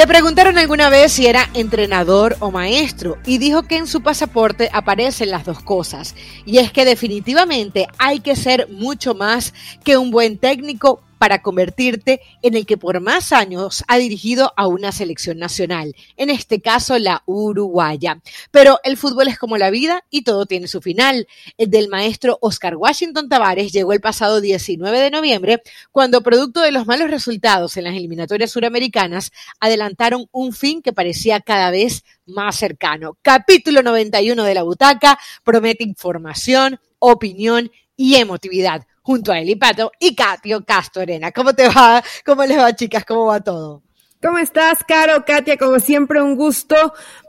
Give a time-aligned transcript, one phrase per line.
[0.00, 4.70] Le preguntaron alguna vez si era entrenador o maestro y dijo que en su pasaporte
[4.72, 6.14] aparecen las dos cosas.
[6.46, 9.52] Y es que definitivamente hay que ser mucho más
[9.84, 14.66] que un buen técnico para convertirte en el que por más años ha dirigido a
[14.66, 18.22] una selección nacional, en este caso la uruguaya.
[18.50, 21.28] Pero el fútbol es como la vida y todo tiene su final.
[21.58, 26.72] El del maestro Oscar Washington Tavares llegó el pasado 19 de noviembre, cuando producto de
[26.72, 29.30] los malos resultados en las eliminatorias suramericanas,
[29.60, 33.18] adelantaron un fin que parecía cada vez más cercano.
[33.20, 40.14] Capítulo 91 de la butaca promete información, opinión y emotividad junto a Eli Pato y
[40.14, 41.32] Katio Castorena.
[41.32, 42.00] ¿Cómo te va?
[42.24, 43.04] ¿Cómo les va, chicas?
[43.04, 43.82] ¿Cómo va todo?
[44.22, 45.24] ¿Cómo estás, Caro?
[45.24, 46.76] Katia, como siempre, un gusto.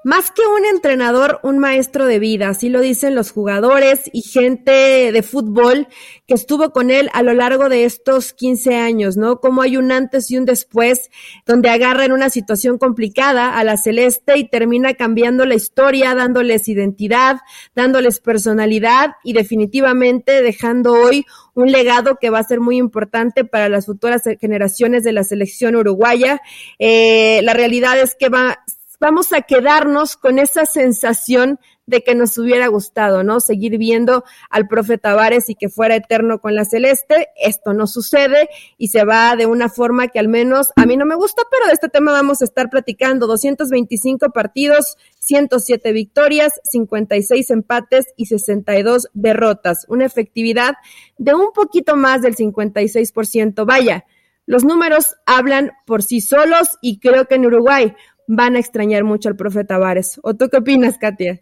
[0.03, 5.11] Más que un entrenador, un maestro de vida, así lo dicen los jugadores y gente
[5.13, 5.87] de fútbol
[6.27, 9.39] que estuvo con él a lo largo de estos 15 años, ¿no?
[9.39, 11.11] Como hay un antes y un después,
[11.45, 16.67] donde agarra en una situación complicada a la celeste y termina cambiando la historia, dándoles
[16.67, 17.37] identidad,
[17.73, 23.69] dándoles personalidad y definitivamente dejando hoy un legado que va a ser muy importante para
[23.69, 26.41] las futuras generaciones de la selección uruguaya.
[26.79, 28.59] Eh, la realidad es que va,
[28.99, 33.39] vamos a quedarnos con esa sensación de que nos hubiera gustado, ¿no?
[33.39, 37.29] Seguir viendo al profe Tavares y que fuera eterno con la celeste.
[37.35, 41.05] Esto no sucede y se va de una forma que al menos a mí no
[41.05, 43.27] me gusta, pero de este tema vamos a estar platicando.
[43.27, 49.85] 225 partidos, 107 victorias, 56 empates y 62 derrotas.
[49.87, 50.75] Una efectividad
[51.17, 53.65] de un poquito más del 56%.
[53.65, 54.05] Vaya,
[54.45, 57.93] los números hablan por sí solos y creo que en Uruguay
[58.27, 60.19] van a extrañar mucho al profe Tavares.
[60.23, 61.41] ¿O tú qué opinas, Katia?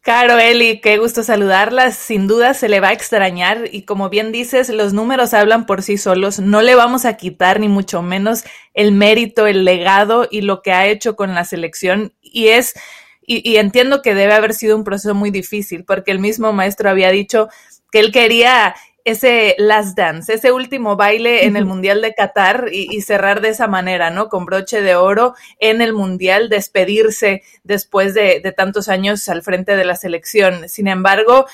[0.00, 1.94] Caro, Eli, qué gusto saludarlas.
[1.94, 5.82] Sin duda se le va a extrañar y como bien dices, los números hablan por
[5.82, 6.38] sí solos.
[6.38, 10.72] No le vamos a quitar ni mucho menos el mérito, el legado y lo que
[10.72, 12.14] ha hecho con la selección.
[12.22, 12.72] Y es,
[13.20, 17.10] y, entiendo que debe haber sido un proceso muy difícil porque el mismo maestro había
[17.10, 17.48] dicho
[17.90, 18.74] que él quería
[19.04, 23.66] ese last dance, ese último baile en el Mundial de Qatar y, cerrar de esa
[23.66, 24.28] manera, ¿no?
[24.28, 29.76] Con broche de oro en el Mundial, despedirse después de, de tantos años al frente
[29.76, 30.68] de la selección.
[30.68, 31.46] Sin embargo,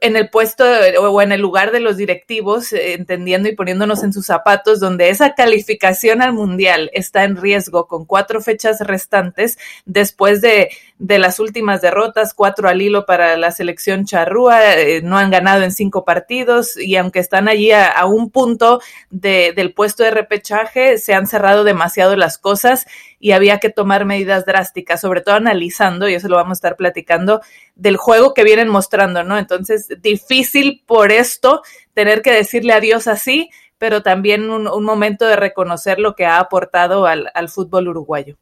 [0.00, 0.64] en el puesto
[1.00, 5.10] o en el lugar de los directivos, eh, entendiendo y poniéndonos en sus zapatos, donde
[5.10, 11.40] esa calificación al mundial está en riesgo con cuatro fechas restantes después de, de las
[11.40, 16.04] últimas derrotas, cuatro al hilo para la selección charrúa, eh, no han ganado en cinco
[16.04, 21.26] partidos y aunque están allí a, un punto de, del puesto de repechaje, se han
[21.26, 22.86] cerrado demasiado las cosas
[23.18, 26.76] y había que tomar medidas drásticas, sobre todo analizando, y eso lo vamos a estar
[26.76, 27.40] platicando,
[27.74, 29.38] del juego que vienen mostrando, ¿no?
[29.38, 31.62] Entonces, difícil por esto
[31.94, 36.40] tener que decirle adiós así, pero también un, un momento de reconocer lo que ha
[36.40, 38.36] aportado al, al fútbol uruguayo.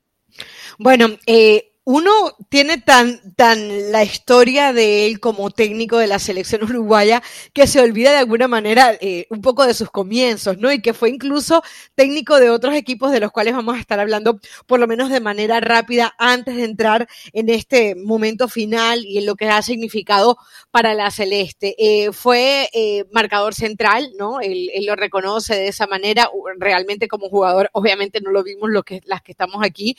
[0.76, 2.12] Bueno, eh, uno
[2.50, 7.22] tiene tan, tan la historia de él como técnico de la selección uruguaya
[7.54, 10.70] que se olvida de alguna manera eh, un poco de sus comienzos, ¿no?
[10.70, 11.62] Y que fue incluso
[11.94, 15.20] técnico de otros equipos de los cuales vamos a estar hablando por lo menos de
[15.20, 20.36] manera rápida antes de entrar en este momento final y en lo que ha significado
[20.70, 21.74] para la celeste.
[21.78, 24.42] Eh, fue eh, marcador central, ¿no?
[24.42, 26.28] Él, él, lo reconoce de esa manera,
[26.58, 29.96] realmente como jugador, obviamente no lo vimos lo que, las que estamos aquí,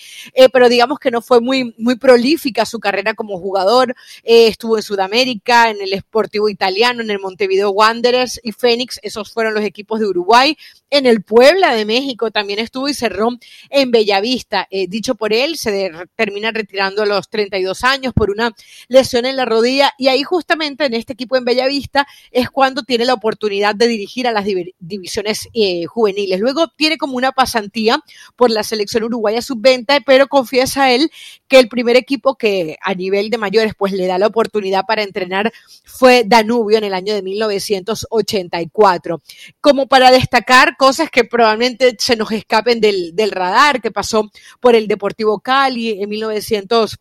[0.53, 3.95] pero digamos que no fue muy muy prolífica su carrera como jugador.
[4.23, 8.99] Eh, estuvo en Sudamérica, en el Sportivo Italiano, en el Montevideo Wanderers y Fénix.
[9.01, 10.57] Esos fueron los equipos de Uruguay.
[10.89, 13.29] En el Puebla de México también estuvo y cerró
[13.69, 14.67] en Bellavista.
[14.69, 18.53] Eh, dicho por él, se termina retirando a los 32 años por una
[18.87, 19.93] lesión en la rodilla.
[19.97, 24.27] Y ahí justamente en este equipo en Bellavista es cuando tiene la oportunidad de dirigir
[24.27, 24.45] a las
[24.79, 26.39] divisiones eh, juveniles.
[26.39, 28.03] Luego tiene como una pasantía
[28.35, 31.11] por la selección uruguaya sub-20, pero confiesa él
[31.47, 35.03] que el primer equipo que a nivel de mayores pues le da la oportunidad para
[35.03, 35.51] entrenar
[35.85, 39.21] fue Danubio en el año de 1984.
[39.61, 44.29] Como para destacar cosas que probablemente se nos escapen del, radar, que pasó
[44.59, 46.97] por el Deportivo Cali en 1900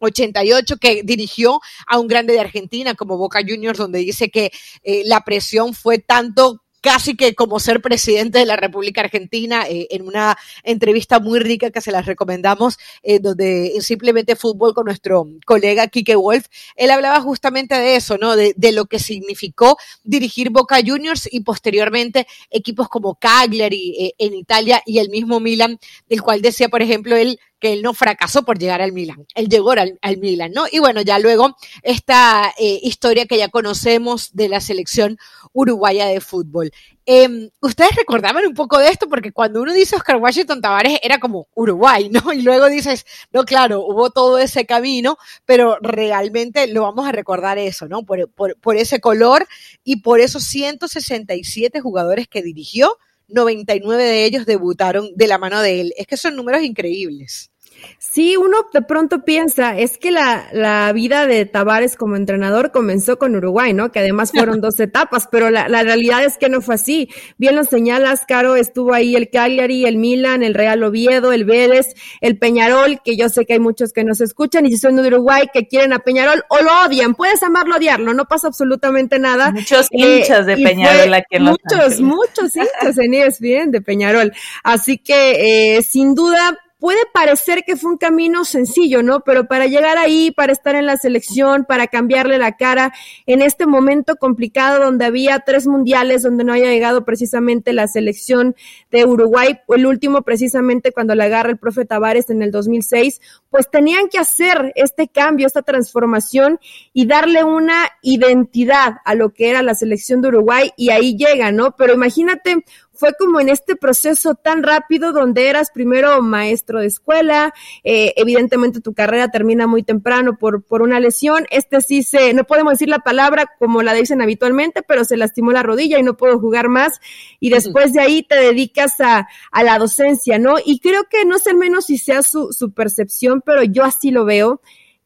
[0.00, 4.52] 88 que dirigió a un grande de Argentina como Boca Juniors, donde dice que
[4.84, 9.88] eh, la presión fue tanto casi que como ser presidente de la República Argentina eh,
[9.90, 15.28] en una entrevista muy rica que se las recomendamos, eh, donde simplemente fútbol con nuestro
[15.44, 16.46] colega Kike Wolf,
[16.76, 18.36] él hablaba justamente de eso, ¿no?
[18.36, 24.32] De, de, lo que significó dirigir Boca Juniors y posteriormente equipos como Cagliari eh, en
[24.32, 28.44] Italia y el mismo Milan, del cual decía, por ejemplo, él que él no fracasó
[28.44, 30.66] por llegar al Milan, él llegó al, al Milan, ¿no?
[30.70, 35.18] Y bueno, ya luego esta eh, historia que ya conocemos de la selección
[35.52, 36.70] uruguaya de fútbol.
[37.06, 41.18] Eh, Ustedes recordaban un poco de esto porque cuando uno dice Oscar Washington Tavares era
[41.18, 42.20] como Uruguay, ¿no?
[42.32, 47.58] Y luego dices, no, claro, hubo todo ese camino, pero realmente lo vamos a recordar
[47.58, 48.04] eso, ¿no?
[48.04, 49.46] Por, por, por ese color
[49.84, 52.96] y por esos 167 jugadores que dirigió,
[53.28, 55.94] 99 de ellos debutaron de la mano de él.
[55.96, 57.50] Es que son números increíbles.
[57.98, 63.18] Sí, uno de pronto piensa, es que la, la, vida de Tavares como entrenador comenzó
[63.18, 63.92] con Uruguay, ¿no?
[63.92, 67.08] Que además fueron dos etapas, pero la, la, realidad es que no fue así.
[67.36, 71.94] Bien lo señalas, Caro, estuvo ahí el Cagliari, el Milan, el Real Oviedo, el Vélez,
[72.20, 75.06] el Peñarol, que yo sé que hay muchos que nos escuchan y si son de
[75.06, 79.50] Uruguay que quieren a Peñarol o lo odian, puedes amarlo odiarlo, no pasa absolutamente nada.
[79.50, 84.32] Muchos eh, hinchas de Peñarol aquí en Muchos, Los muchos hinchas en ESPN de Peñarol.
[84.62, 89.20] Así que, eh, sin duda, puede parecer que fue un camino sencillo, ¿no?
[89.20, 92.92] Pero para llegar ahí, para estar en la selección, para cambiarle la cara
[93.26, 98.54] en este momento complicado donde había tres mundiales, donde no haya llegado precisamente la selección
[98.90, 103.20] de Uruguay, el último precisamente cuando la agarra el profe Tavares en el 2006,
[103.50, 106.60] pues tenían que hacer este cambio, esta transformación
[106.92, 111.50] y darle una identidad a lo que era la selección de Uruguay y ahí llega,
[111.50, 111.74] ¿no?
[111.76, 112.64] Pero imagínate
[112.98, 117.54] fue como en este proceso tan rápido donde eras primero maestro de escuela,
[117.84, 122.42] eh, evidentemente tu carrera termina muy temprano por, por una lesión, este sí se, no
[122.42, 126.16] podemos decir la palabra como la dicen habitualmente, pero se lastimó la rodilla y no
[126.16, 127.00] puedo jugar más,
[127.38, 130.56] y después de ahí te dedicas a, a la docencia, ¿no?
[130.64, 134.24] Y creo que no sé menos si sea su, su percepción, pero yo así lo
[134.24, 134.60] veo,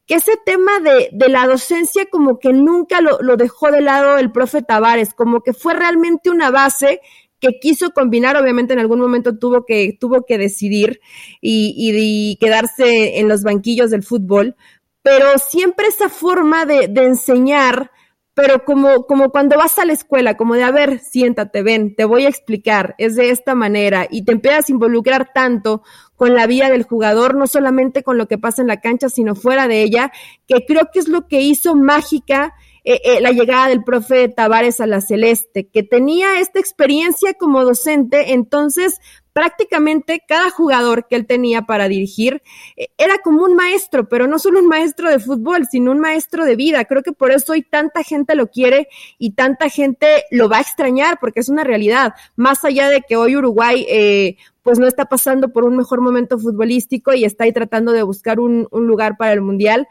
[0.06, 4.18] que ese tema de, de, la docencia como que nunca lo, lo, dejó de lado
[4.18, 7.00] el profe Tavares, como que fue realmente una base
[7.42, 11.00] que quiso combinar, obviamente en algún momento tuvo que, tuvo que decidir
[11.40, 11.90] y, y,
[12.32, 14.54] y quedarse en los banquillos del fútbol,
[15.02, 17.90] pero siempre esa forma de, de enseñar,
[18.32, 22.04] pero como, como cuando vas a la escuela, como de, a ver, siéntate, ven, te
[22.04, 25.82] voy a explicar, es de esta manera, y te empiezas a involucrar tanto
[26.14, 29.34] con la vida del jugador, no solamente con lo que pasa en la cancha, sino
[29.34, 30.12] fuera de ella,
[30.46, 34.80] que creo que es lo que hizo mágica eh, eh, la llegada del profe Tavares
[34.80, 39.00] a la Celeste, que tenía esta experiencia como docente, entonces
[39.32, 42.42] prácticamente cada jugador que él tenía para dirigir
[42.76, 46.44] eh, era como un maestro, pero no solo un maestro de fútbol, sino un maestro
[46.44, 46.84] de vida.
[46.84, 48.88] Creo que por eso hoy tanta gente lo quiere
[49.18, 52.14] y tanta gente lo va a extrañar, porque es una realidad.
[52.36, 56.38] Más allá de que hoy Uruguay eh, pues no está pasando por un mejor momento
[56.38, 59.88] futbolístico y está ahí tratando de buscar un, un lugar para el Mundial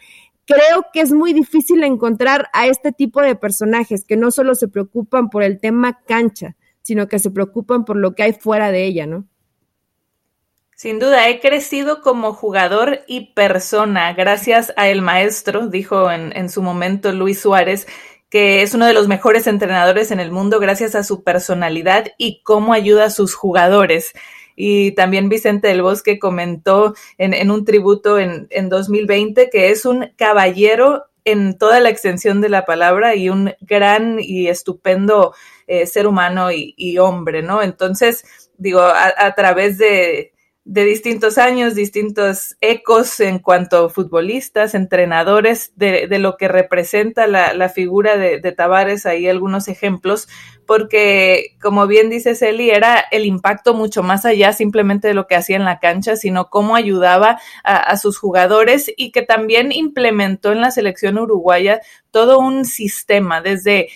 [0.53, 4.68] creo que es muy difícil encontrar a este tipo de personajes que no solo se
[4.68, 8.86] preocupan por el tema cancha, sino que se preocupan por lo que hay fuera de
[8.86, 9.25] ella, ¿no?
[10.75, 16.50] Sin duda, he crecido como jugador y persona gracias a el maestro, dijo en, en,
[16.50, 17.86] su momento Luis Suárez,
[18.31, 22.42] que es uno de los mejores entrenadores en el mundo gracias a su personalidad y
[22.42, 24.13] cómo ayuda a sus jugadores.
[24.63, 29.86] Y también Vicente del Bosque comentó en, en un tributo en, en 2020 que es
[29.86, 35.34] un caballero en toda la extensión de la palabra y un gran y estupendo
[35.66, 37.63] eh, ser humano y, y, hombre, ¿no?
[37.63, 38.24] Entonces,
[38.60, 40.31] digo, a, a través de,
[40.71, 47.27] de distintos años, distintos ecos en cuanto a futbolistas, entrenadores, de, de lo que representa
[47.27, 50.29] la, la figura de, de, Tavares, ahí algunos ejemplos,
[50.65, 55.36] porque como bien dice Celi, era el impacto mucho más allá simplemente de lo que
[55.36, 60.53] hacía en la cancha, sino cómo ayudaba a, a sus jugadores y que también implementó
[60.53, 61.81] en la selección uruguaya
[62.12, 63.89] todo un sistema desde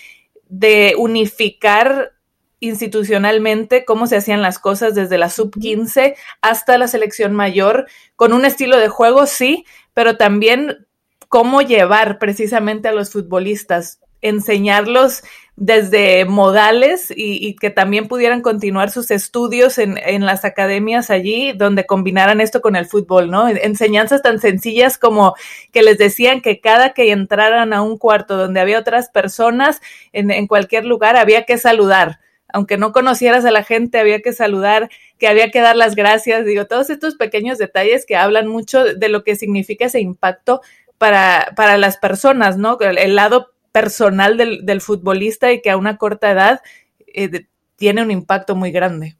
[0.50, 2.15] de unificar
[2.60, 7.86] institucionalmente cómo se hacían las cosas desde la sub 15 hasta la selección mayor,
[8.16, 10.86] con un estilo de juego, sí, pero también
[11.28, 15.22] cómo llevar precisamente a los futbolistas, enseñarlos
[15.56, 21.52] desde modales y, y que también pudieran continuar sus estudios en, en, las academias allí,
[21.52, 23.48] donde combinaran esto con el fútbol, ¿no?
[23.48, 25.34] Enseñanzas tan sencillas como
[25.72, 29.80] que les decían que cada que entraran a un cuarto donde había otras personas,
[30.12, 32.20] en, en cualquier lugar, había que saludar
[32.56, 36.46] aunque no conocieras a la gente, había que saludar, que había que dar las gracias,
[36.46, 40.62] digo, todos estos pequeños detalles que hablan mucho de lo que significa ese impacto
[40.96, 42.78] para, para las personas, ¿no?
[42.80, 46.62] El, lado personal del, del, futbolista y que a una corta edad
[47.08, 47.44] eh,
[47.76, 49.18] tiene un impacto muy grande.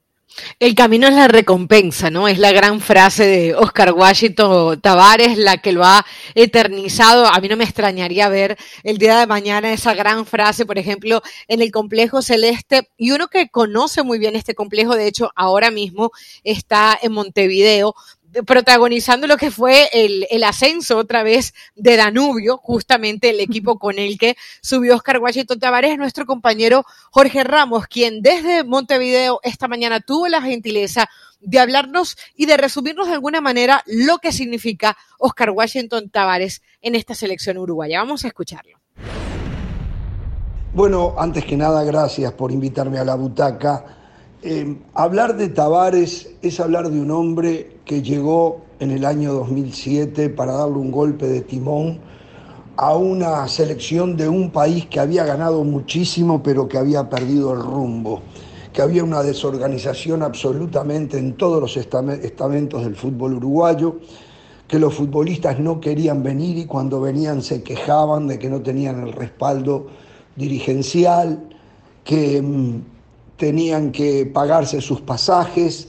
[0.59, 2.27] El camino es la recompensa, ¿no?
[2.27, 6.05] Es la gran frase de Oscar Washington Tavares, la que lo ha
[6.35, 7.25] eternizado.
[7.25, 11.21] A mí no me extrañaría ver el día de mañana esa gran frase, por ejemplo,
[11.47, 12.89] en el complejo celeste.
[12.97, 16.11] Y uno que conoce muy bien este complejo, de hecho, ahora mismo
[16.43, 17.95] está en Montevideo,
[18.45, 23.99] protagonizando lo que fue el, el, ascenso otra vez de Danubio, justamente el equipo con
[23.99, 29.99] el que subió Oscar Washington Tavares, nuestro compañero Jorge Ramos, quien desde Montevideo esta mañana
[29.99, 35.51] tuvo la gentileza de hablarnos y de resumirnos de alguna manera lo que significa Oscar
[35.51, 37.99] Washington Tavares en esta selección uruguaya.
[37.99, 38.77] Vamos a escucharlo.
[40.73, 43.96] Bueno, antes que nada, gracias por invitarme a la butaca.
[44.43, 50.29] Eh, hablar de Tavares es hablar de un hombre que llegó en el año 2007
[50.29, 51.97] para darle un golpe de timón
[52.75, 57.61] a una selección de un país que había ganado muchísimo pero que había perdido el
[57.61, 58.21] rumbo,
[58.71, 63.95] que había una desorganización absolutamente en todos los estamentos del fútbol uruguayo,
[64.67, 69.01] que los futbolistas no querían venir y cuando venían se quejaban de que no tenían
[69.01, 69.87] el respaldo
[70.35, 71.49] dirigencial,
[72.03, 72.96] que mm,
[73.37, 75.87] tenían que pagarse sus pasajes,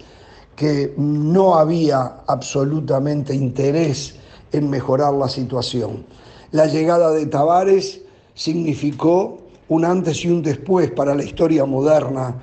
[0.54, 4.16] que no había absolutamente interés
[4.52, 6.04] en mejorar la situación.
[6.50, 8.00] La llegada de Tavares
[8.34, 9.38] significó
[9.68, 12.34] un antes y un después para la historia moderna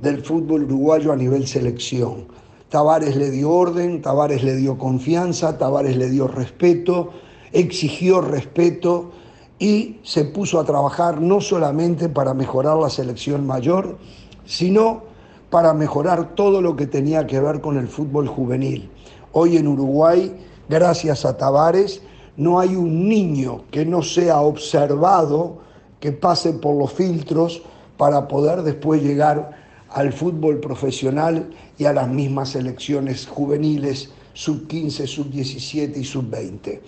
[0.00, 2.26] del fútbol uruguayo a nivel selección.
[2.68, 7.10] Tavares le dio orden, Tavares le dio confianza, Tavares le dio respeto,
[7.52, 9.12] exigió respeto
[9.58, 13.96] y se puso a trabajar no solamente para mejorar la selección mayor,
[14.46, 15.02] sino
[15.50, 18.90] para mejorar todo lo que tenía que ver con el fútbol juvenil.
[19.32, 20.34] Hoy en Uruguay,
[20.68, 22.02] gracias a Tavares,
[22.36, 25.58] no hay un niño que no sea observado,
[26.00, 27.62] que pase por los filtros
[27.96, 35.06] para poder después llegar al fútbol profesional y a las mismas selecciones juveniles, sub 15,
[35.06, 36.82] sub 17 y sub 20.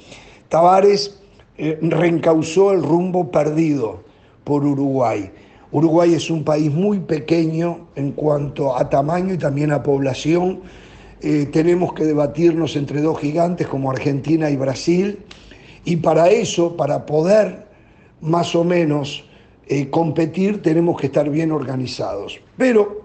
[0.49, 1.21] Tavares
[1.57, 4.01] eh, reencausó el rumbo perdido
[4.45, 5.31] por Uruguay.
[5.77, 10.63] Uruguay es un país muy pequeño en cuanto a tamaño y también a población.
[11.21, 15.19] Eh, tenemos que debatirnos entre dos gigantes como Argentina y Brasil.
[15.85, 17.67] Y para eso, para poder
[18.23, 19.27] más o menos
[19.67, 22.41] eh, competir, tenemos que estar bien organizados.
[22.57, 23.03] Pero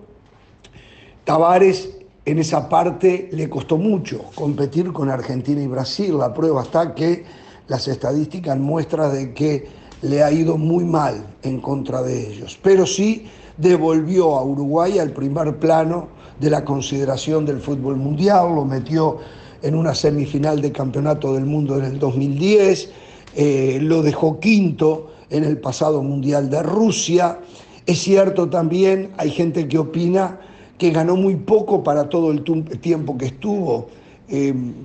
[1.26, 6.18] Tavares en esa parte le costó mucho competir con Argentina y Brasil.
[6.18, 7.26] La prueba está que
[7.68, 12.86] las estadísticas muestran de que le ha ido muy mal en contra de ellos, pero
[12.86, 13.26] sí
[13.58, 16.08] devolvió a Uruguay al primer plano
[16.40, 19.20] de la consideración del fútbol mundial, lo metió
[19.62, 22.90] en una semifinal de campeonato del mundo en el 2010,
[23.36, 27.40] eh, lo dejó quinto en el pasado mundial de Rusia.
[27.86, 30.40] Es cierto también, hay gente que opina
[30.78, 32.44] que ganó muy poco para todo el
[32.80, 33.90] tiempo que estuvo,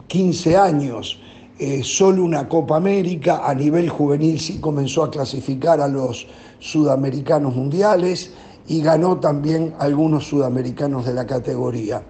[0.09, 1.21] 15 eh, años.
[1.59, 6.27] Eh, solo una Copa América, a nivel juvenil sí comenzó a clasificar a los
[6.59, 8.31] sudamericanos mundiales
[8.69, 12.03] y ganó también algunos sudamericanos de la categoría.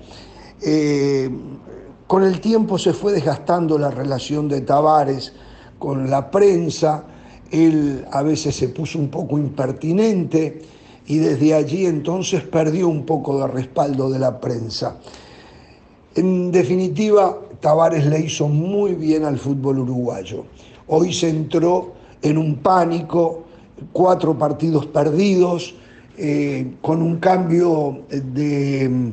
[0.62, 1.30] Eh,
[2.08, 5.32] con el tiempo se fue desgastando la relación de Tavares
[5.78, 7.04] con la prensa,
[7.52, 10.62] él a veces se puso un poco impertinente
[11.06, 14.96] y desde allí entonces perdió un poco de respaldo de la prensa.
[16.16, 20.44] En definitiva, Tavares le hizo muy bien al fútbol uruguayo.
[20.86, 23.42] Hoy se entró en un pánico,
[23.90, 25.74] cuatro partidos perdidos,
[26.16, 29.10] eh, con un cambio de,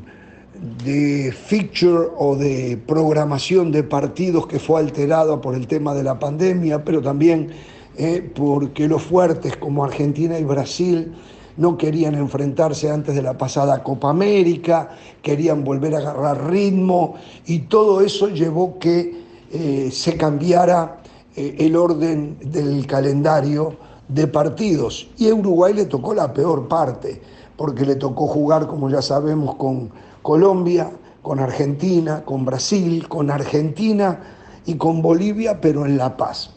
[0.86, 6.20] de feature o de programación de partidos que fue alterado por el tema de la
[6.20, 7.50] pandemia, pero también
[7.98, 11.12] eh, porque los fuertes como Argentina y Brasil
[11.58, 14.90] no querían enfrentarse antes de la pasada Copa América,
[15.22, 21.02] querían volver a agarrar ritmo y todo eso llevó que eh, se cambiara
[21.36, 23.76] eh, el orden del calendario
[24.08, 25.10] de partidos.
[25.18, 27.22] Y a Uruguay le tocó la peor parte,
[27.56, 29.92] porque le tocó jugar, como ya sabemos, con
[30.22, 30.92] Colombia,
[31.22, 34.20] con Argentina, con Brasil, con Argentina
[34.66, 36.52] y con Bolivia, pero en La Paz.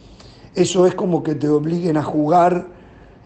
[0.55, 2.67] Eso es como que te obliguen a jugar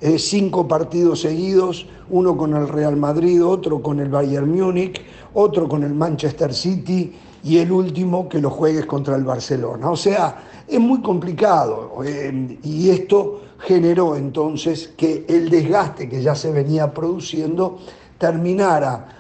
[0.01, 5.01] eh, cinco partidos seguidos, uno con el Real Madrid, otro con el Bayern Múnich,
[5.35, 9.91] otro con el Manchester City y el último que lo juegues contra el Barcelona.
[9.91, 16.35] O sea, es muy complicado eh, y esto generó entonces que el desgaste que ya
[16.35, 17.79] se venía produciendo
[18.19, 19.17] terminara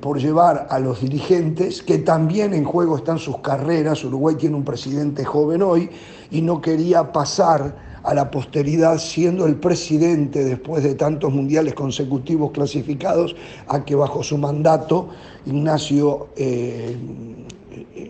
[0.00, 4.64] por llevar a los dirigentes, que también en juego están sus carreras, Uruguay tiene un
[4.64, 5.88] presidente joven hoy
[6.30, 12.52] y no quería pasar a la posteridad siendo el presidente después de tantos mundiales consecutivos
[12.52, 13.34] clasificados
[13.66, 15.08] a que bajo su mandato
[15.46, 16.96] Ignacio, eh,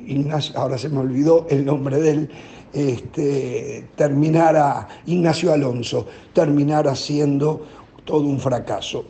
[0.06, 2.30] Ignacio ahora se me olvidó el nombre de él,
[2.72, 7.62] este, terminara, Ignacio Alonso, terminara siendo
[8.04, 9.04] todo un fracaso.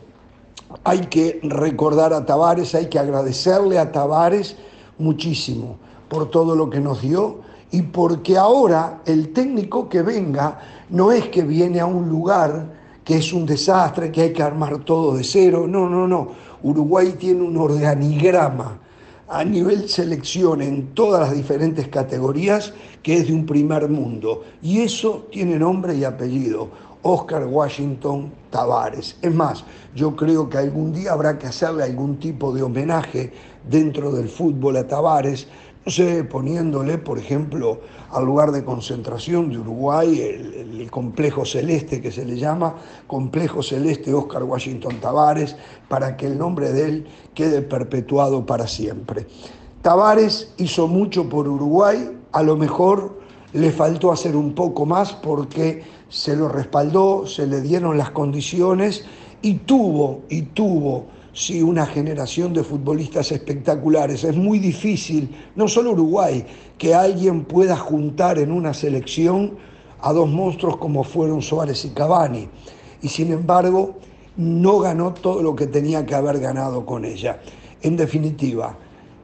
[0.83, 4.55] Hay que recordar a Tavares, hay que agradecerle a Tavares
[4.99, 5.77] muchísimo,
[6.09, 7.39] por todo lo que nos dio
[7.71, 12.67] y porque ahora el técnico que venga no es que viene a un lugar
[13.03, 16.29] que es un desastre, que hay que armar todo de cero, no, no, no.
[16.63, 18.79] Uruguay tiene un organigrama
[19.27, 24.43] a nivel selección en todas las diferentes categorías que es de un primer mundo.
[24.61, 26.69] Y eso tiene nombre y apellido.
[27.03, 29.15] Oscar Washington Tavares.
[29.21, 29.63] Es más,
[29.93, 33.31] yo creo que algún día habrá que hacerle algún tipo de homenaje
[33.69, 35.47] dentro del fútbol a Tavares,
[35.85, 42.01] no sé, poniéndole, por ejemplo, al lugar de concentración de Uruguay, el, el, complejo celeste
[42.01, 42.75] que se le llama,
[43.05, 45.55] complejo celeste Oscar Washington Tavares,
[45.87, 49.27] para que el nombre de él quede perpetuado para siempre.
[49.81, 53.19] Tavares hizo mucho por Uruguay, a lo mejor
[53.53, 59.05] le faltó hacer un poco más porque se lo respaldó, se le dieron las condiciones
[59.41, 64.23] y tuvo, y tuvo sí, una generación de futbolistas espectaculares.
[64.23, 66.45] Es muy difícil, no solo Uruguay,
[66.77, 69.57] que alguien pueda juntar en una selección
[70.01, 72.47] a dos monstruos como fueron Suárez y Cavani.
[73.01, 73.97] Y sin embargo,
[74.37, 77.39] no ganó todo lo que tenía que haber ganado con ella.
[77.81, 78.77] En definitiva,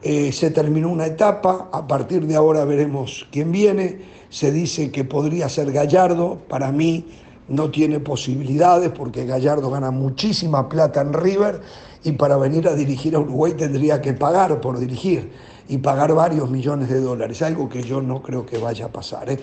[0.03, 3.99] eh, se terminó una etapa, a partir de ahora veremos quién viene.
[4.29, 7.05] Se dice que podría ser Gallardo, para mí
[7.47, 11.61] no tiene posibilidades porque Gallardo gana muchísima plata en River
[12.03, 15.31] y para venir a dirigir a Uruguay tendría que pagar por dirigir
[15.67, 19.29] y pagar varios millones de dólares, algo que yo no creo que vaya a pasar.
[19.29, 19.39] ¿eh?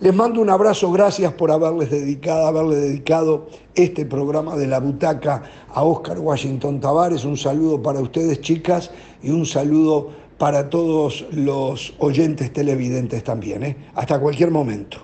[0.00, 5.44] Les mando un abrazo, gracias por haberles dedicado, haberle dedicado este programa de la butaca
[5.72, 7.24] a Oscar Washington Tavares.
[7.24, 8.90] Un saludo para ustedes, chicas,
[9.22, 13.62] y un saludo para todos los oyentes televidentes también.
[13.62, 13.76] ¿eh?
[13.94, 14.98] Hasta cualquier momento.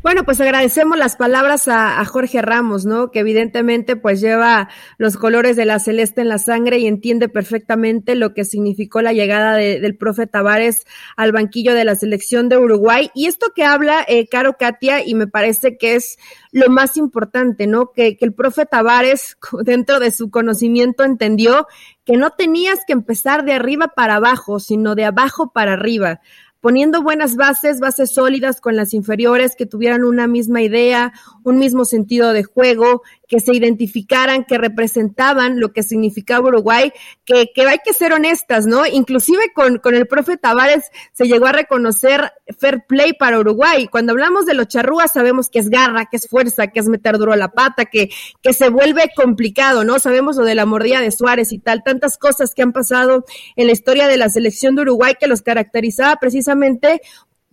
[0.00, 3.10] Bueno, pues agradecemos las palabras a, Jorge Ramos, ¿no?
[3.10, 8.14] Que evidentemente pues lleva los colores de la celeste en la sangre y entiende perfectamente
[8.14, 10.86] lo que significó la llegada de, del profe Tavares
[11.16, 13.10] al banquillo de la selección de Uruguay.
[13.12, 16.16] Y esto que habla eh, Caro Katia, y me parece que es
[16.52, 17.90] lo más importante, ¿no?
[17.90, 21.66] Que, que el profe Tavares, dentro de su conocimiento, entendió
[22.04, 26.20] que no tenías que empezar de arriba para abajo, sino de abajo para arriba
[26.60, 31.12] poniendo buenas bases, bases sólidas con las inferiores, que tuvieran una misma idea,
[31.44, 36.92] un mismo sentido de juego, que se identificaran, que representaban lo que significaba Uruguay,
[37.24, 38.86] que, que hay que ser honestas, ¿no?
[38.86, 43.86] Inclusive con, con el profe Tavares se llegó a reconocer fair play para Uruguay.
[43.86, 47.18] Cuando hablamos de los charrúas sabemos que es garra, que es fuerza, que es meter
[47.18, 48.08] duro la pata, que,
[48.42, 49.98] que se vuelve complicado, ¿no?
[49.98, 53.24] Sabemos lo de la mordida de Suárez y tal, tantas cosas que han pasado
[53.56, 56.47] en la historia de la selección de Uruguay que los caracterizaba precisamente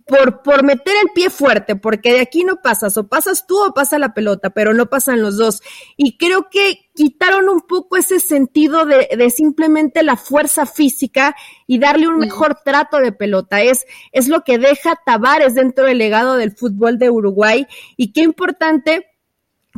[0.06, 3.74] por, por meter el pie fuerte, porque de aquí no pasas, o pasas tú o
[3.74, 5.62] pasa la pelota, pero no pasan los dos.
[5.96, 11.34] Y creo que quitaron un poco ese sentido de, de simplemente la fuerza física
[11.66, 13.62] y darle un mejor trato de pelota.
[13.62, 17.66] Es, es lo que deja Tavares dentro del legado del fútbol de Uruguay.
[17.96, 19.06] Y qué importante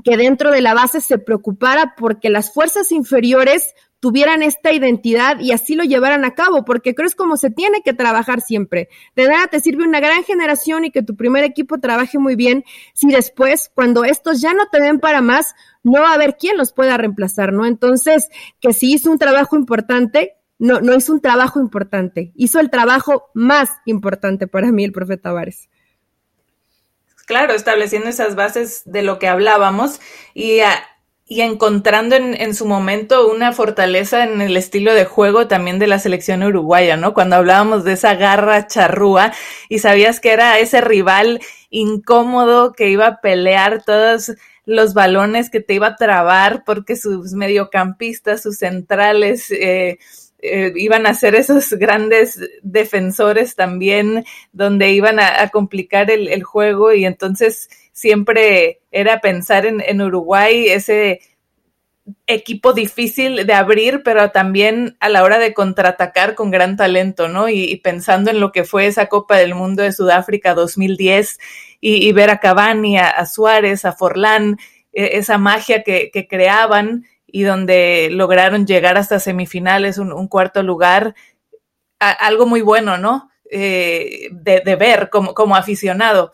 [0.04, 5.52] que dentro de la base se preocupara porque las fuerzas inferiores tuvieran esta identidad y
[5.52, 8.88] así lo llevaran a cabo, porque creo es como se tiene que trabajar siempre.
[9.16, 12.64] De nada te sirve una gran generación y que tu primer equipo trabaje muy bien
[12.94, 16.56] si después, cuando estos ya no te den para más, no va a haber quien
[16.56, 17.66] los pueda reemplazar, ¿no?
[17.66, 18.28] Entonces,
[18.60, 23.30] que si hizo un trabajo importante, no, no hizo un trabajo importante, hizo el trabajo
[23.34, 25.68] más importante para mí el profeta Tavares
[27.28, 30.00] claro, estableciendo esas bases de lo que hablábamos
[30.32, 30.82] y a,
[31.28, 35.86] y encontrando en, en, su momento una fortaleza en el estilo de juego también de
[35.86, 37.12] la selección uruguaya, ¿no?
[37.12, 39.32] Cuando hablábamos de esa garra charrúa
[39.68, 44.32] y sabías que era ese rival incómodo que iba a pelear todos
[44.64, 49.98] los balones, que te iba a trabar porque sus mediocampistas, sus centrales, eh,
[50.40, 56.42] eh, iban a ser esos grandes defensores también, donde iban a, a complicar el, el,
[56.42, 61.20] juego y entonces siempre era pensar en, Uruguay ese
[62.28, 67.48] equipo difícil de abrir, pero también a la hora de contraatacar con gran talento, ¿no?
[67.48, 71.40] Y, y pensando en lo que fue esa Copa del Mundo de Sudáfrica 2010
[71.80, 74.58] y, y ver a Cavani, a, Suárez, a Forlán,
[74.92, 80.62] eh, esa magia que, que creaban y donde lograron llegar hasta semifinales, un, un cuarto
[80.62, 81.16] lugar,
[81.98, 83.28] algo muy bueno, ¿no?
[83.50, 86.30] Eh, de, de, ver como, como aficionado.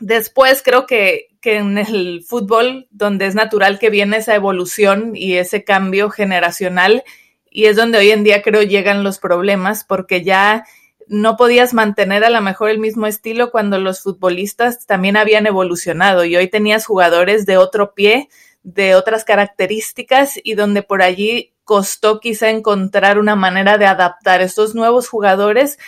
[0.00, 5.34] Después creo que, que, en el fútbol, donde es natural que viene esa evolución y
[5.34, 7.04] ese cambio generacional,
[7.50, 10.64] y es donde hoy en día creo llegan los problemas, porque ya
[11.08, 16.24] no podías mantener a lo mejor el mismo estilo cuando los futbolistas también habían evolucionado
[16.24, 18.28] y hoy tenías jugadores de otro pie,
[18.62, 24.74] de otras características y donde por allí costó quizá encontrar una manera de adaptar estos
[24.74, 25.78] nuevos jugadores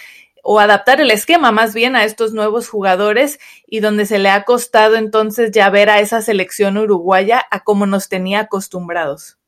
[0.42, 4.44] o adaptar el esquema más bien a estos nuevos jugadores y donde se le ha
[4.44, 9.39] costado entonces ya ver a esa selección uruguaya a como nos tenía acostumbrados.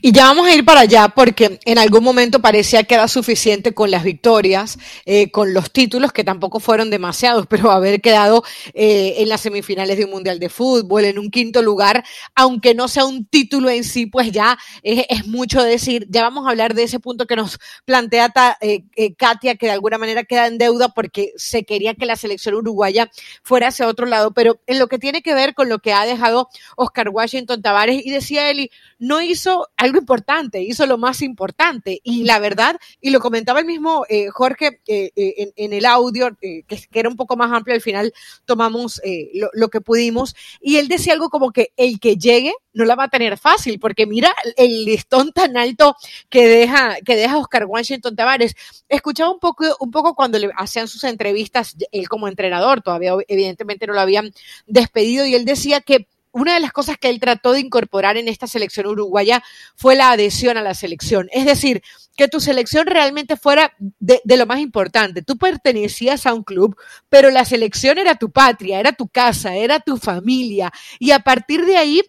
[0.00, 3.72] Y ya vamos a ir para allá porque en algún momento parecía que era suficiente
[3.72, 8.42] con las victorias, eh, con los títulos, que tampoco fueron demasiados, pero haber quedado
[8.74, 12.88] eh, en las semifinales de un Mundial de Fútbol, en un quinto lugar, aunque no
[12.88, 16.06] sea un título en sí, pues ya es, mucho decir.
[16.10, 19.98] Ya vamos a hablar de ese punto que nos plantea eh, Katia, que de alguna
[19.98, 23.10] manera queda en deuda porque se quería que la selección uruguaya
[23.42, 26.04] fuera hacia otro lado, pero en lo que tiene que ver con lo que ha
[26.04, 32.00] dejado Oscar Washington Tavares, y decía Eli, no hizo algo importante, hizo lo más importante.
[32.02, 36.36] Y la verdad, y lo comentaba el mismo eh, Jorge eh, eh, en, el audio,
[36.40, 38.12] que, era un poco más amplio, al final
[38.44, 39.00] tomamos
[39.34, 42.94] lo, lo, que pudimos, y él decía algo como que el que llegue no la
[42.94, 45.96] va a tener fácil, porque mira el listón tan alto
[46.28, 48.54] que deja, que deja Oscar Washington Tavares.
[48.88, 53.86] Escuchaba un poco, un poco cuando le hacían sus entrevistas, él como entrenador, todavía evidentemente
[53.86, 54.32] no lo habían
[54.66, 58.28] despedido, y él decía que una de las cosas que él trató de incorporar en
[58.28, 59.42] esta selección uruguaya
[59.76, 61.28] fue la adhesión a la selección.
[61.32, 61.82] Es decir,
[62.16, 65.22] que tu selección realmente fuera de, lo más importante.
[65.22, 66.76] Tú pertenecías a un club,
[67.08, 70.72] pero la selección era tu patria, era tu casa, era tu familia.
[70.98, 72.02] Y a partir de ahí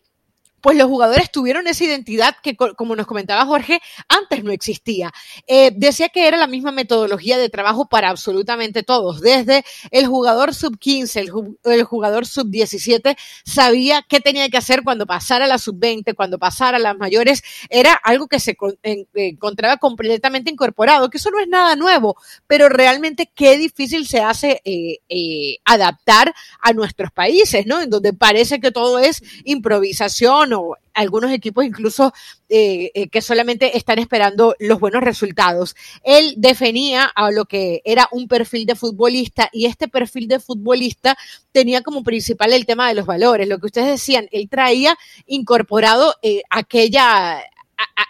[0.63, 5.12] pues los jugadores tuvieron esa identidad que, como nos comentaba Jorge, antes no existía.
[5.45, 10.56] Eh, decía que era la misma metodología de trabajo para absolutamente todos, desde el jugador
[10.56, 11.19] sub 15,
[11.65, 16.13] el, jugador sub 17, sabía qué tenía que hacer cuando pasara a la sub 20,
[16.13, 21.41] cuando pasara a las mayores, era algo que se encontraba completamente incorporado, que eso no
[21.41, 22.15] es nada nuevo,
[22.47, 27.82] pero realmente qué difícil se hace eh, eh, adaptar a nuestros países, ¿no?
[27.82, 30.52] En donde parece que todo es improvisación
[30.93, 32.13] algunos equipos incluso
[32.49, 35.75] eh, eh, que solamente están esperando los buenos resultados.
[36.03, 41.17] Él definía a lo que era un perfil de futbolista y este perfil de futbolista
[41.51, 43.47] tenía como principal el tema de los valores.
[43.47, 47.43] Lo que ustedes decían, él traía incorporado eh, aquella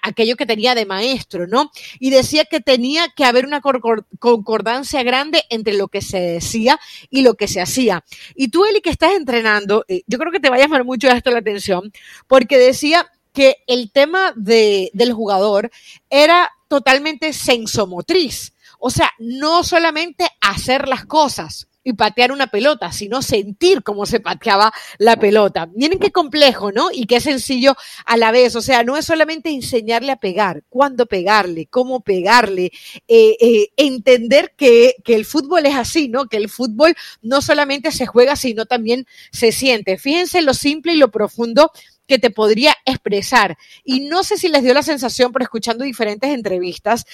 [0.01, 1.71] aquello que tenía de maestro, ¿no?
[1.99, 7.21] Y decía que tenía que haber una concordancia grande entre lo que se decía y
[7.21, 8.03] lo que se hacía.
[8.35, 11.09] Y tú, Eli, que estás entrenando, eh, yo creo que te va a llamar mucho
[11.09, 11.91] esto la atención,
[12.27, 15.71] porque decía que el tema de, del jugador
[16.09, 18.53] era totalmente sensomotriz.
[18.79, 24.19] O sea, no solamente hacer las cosas, y patear una pelota, sino sentir cómo se
[24.19, 25.69] pateaba la pelota.
[25.75, 26.89] Miren qué complejo, ¿no?
[26.91, 28.55] Y qué sencillo a la vez.
[28.55, 32.71] O sea, no es solamente enseñarle a pegar, cuándo pegarle, cómo pegarle,
[33.07, 36.27] eh, eh, entender que, que el fútbol es así, ¿no?
[36.27, 39.97] Que el fútbol no solamente se juega, sino también se siente.
[39.97, 41.71] Fíjense lo simple y lo profundo
[42.07, 43.57] que te podría expresar.
[43.83, 47.05] Y no sé si les dio la sensación por escuchando diferentes entrevistas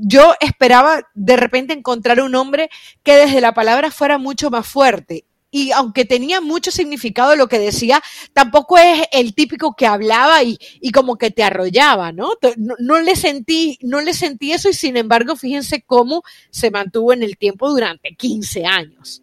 [0.00, 2.70] yo esperaba de repente encontrar un hombre
[3.02, 5.24] que desde la palabra fuera mucho más fuerte.
[5.50, 8.02] Y aunque tenía mucho significado lo que decía,
[8.34, 12.32] tampoco es el típico que hablaba y, y como que te arrollaba, ¿no?
[12.58, 12.74] ¿no?
[12.78, 13.00] ¿no?
[13.00, 17.38] le sentí, no le sentí eso y sin embargo, fíjense cómo se mantuvo en el
[17.38, 19.22] tiempo durante 15 años.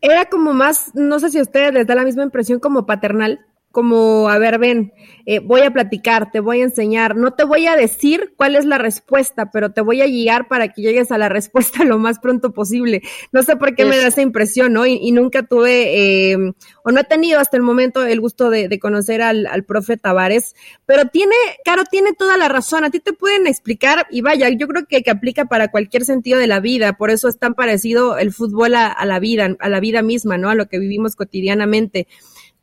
[0.00, 3.46] Era como más, no sé si a ustedes les da la misma impresión como paternal,
[3.74, 4.94] como, a ver, ven,
[5.26, 8.64] eh, voy a platicar, te voy a enseñar, no te voy a decir cuál es
[8.64, 12.20] la respuesta, pero te voy a guiar para que llegues a la respuesta lo más
[12.20, 13.02] pronto posible.
[13.32, 14.86] No sé por qué me da esa impresión, ¿no?
[14.86, 16.36] Y, nunca tuve, eh,
[16.84, 20.54] o no he tenido hasta el momento el gusto de, conocer al, al, profe Tavares,
[20.86, 21.34] pero tiene,
[21.64, 25.02] Caro, tiene toda la razón, a ti te pueden explicar, y vaya, yo creo que,
[25.02, 28.76] que aplica para cualquier sentido de la vida, por eso es tan parecido el fútbol
[28.76, 30.50] a, a la vida, a la vida misma, ¿no?
[30.50, 32.06] A lo que vivimos cotidianamente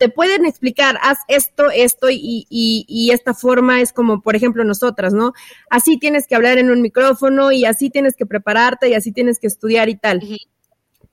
[0.02, 4.64] te pueden explicar, haz esto, esto y, y, y, esta forma es como, por ejemplo,
[4.64, 5.34] nosotras, ¿no?
[5.70, 9.38] Así tienes que hablar en un micrófono y así tienes que prepararte y así tienes
[9.38, 10.20] que estudiar y tal.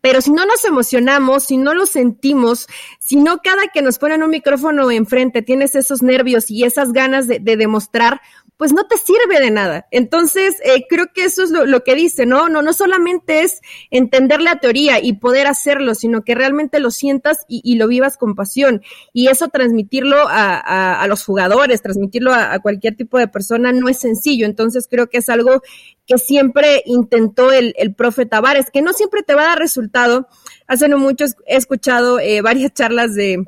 [0.01, 2.67] Pero si no nos emocionamos, si no lo sentimos,
[2.99, 7.27] si no cada que nos ponen un micrófono enfrente tienes esos nervios y esas ganas
[7.27, 8.23] de, de demostrar,
[8.59, 9.87] pues no te sirve de nada.
[9.93, 12.49] Entonces, eh, creo que eso es lo, que dice, ¿no?
[12.49, 13.61] No, no solamente es
[13.93, 18.35] entender la teoría y poder hacerlo, sino que realmente lo sientas y, lo vivas con
[18.35, 18.83] pasión.
[19.13, 24.45] Y eso transmitirlo a, los jugadores, transmitirlo a, cualquier tipo de persona no es sencillo.
[24.45, 25.63] Entonces, creo que es algo
[26.05, 30.27] que siempre intentó el, profe Tavares, que no siempre te va a dar resultado.
[30.67, 33.45] Hace no mucho he escuchado eh, varias charlas de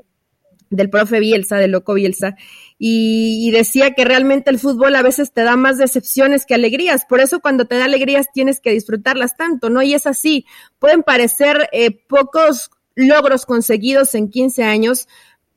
[0.70, 2.36] del profe Bielsa, del loco Bielsa,
[2.82, 7.04] y, decía que realmente el fútbol a veces te da más decepciones que alegrías.
[7.04, 9.82] Por eso cuando te da alegrías tienes que disfrutarlas tanto, ¿no?
[9.82, 10.46] Y es así.
[10.78, 15.08] Pueden parecer eh, pocos logros conseguidos en 15 años,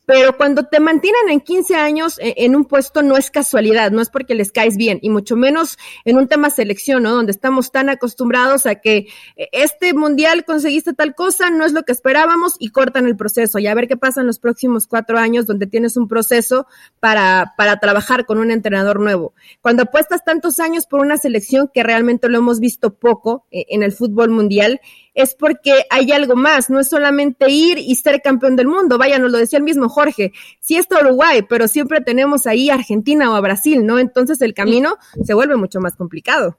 [0.06, 4.02] pero cuando te mantienen en 15 años eh, en un puesto no es casualidad, no
[4.02, 7.12] es porque les caes bien, y mucho menos en un tema selección, ¿no?
[7.12, 11.84] Donde estamos tan acostumbrados a que eh, este mundial conseguiste tal cosa, no es lo
[11.84, 13.60] que esperábamos y cortan el proceso.
[13.60, 16.68] Y a ver qué pasa en los próximos cuatro años donde tienes un proceso
[17.00, 19.34] para, para trabajar con un entrenador nuevo.
[19.62, 23.84] Cuando apuestas tantos años por una selección que realmente lo hemos visto poco eh, en
[23.84, 24.82] el fútbol mundial,
[25.14, 28.98] es porque hay algo más, no es solamente ir y ser campeón del mundo.
[28.98, 33.32] Vaya, nos lo decía el mismo Jorge, sí está Uruguay, pero siempre tenemos ahí Argentina
[33.32, 34.00] o a Brasil, ¿no?
[34.00, 36.58] Entonces el camino se vuelve mucho más complicado.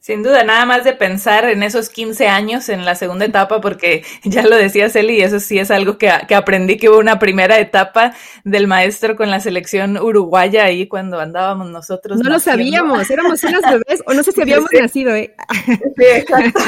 [0.00, 4.02] Sin duda, nada más de pensar en esos 15 años en la segunda etapa, porque
[4.24, 7.18] ya lo decía Celi, y eso sí es algo que, que, aprendí, que hubo una
[7.18, 12.18] primera etapa del maestro con la selección uruguaya ahí cuando andábamos nosotros.
[12.18, 15.34] No lo sabíamos, éramos unas bebés, o no sé si habíamos nacido, ¿eh?
[15.66, 16.60] Sí, exacto.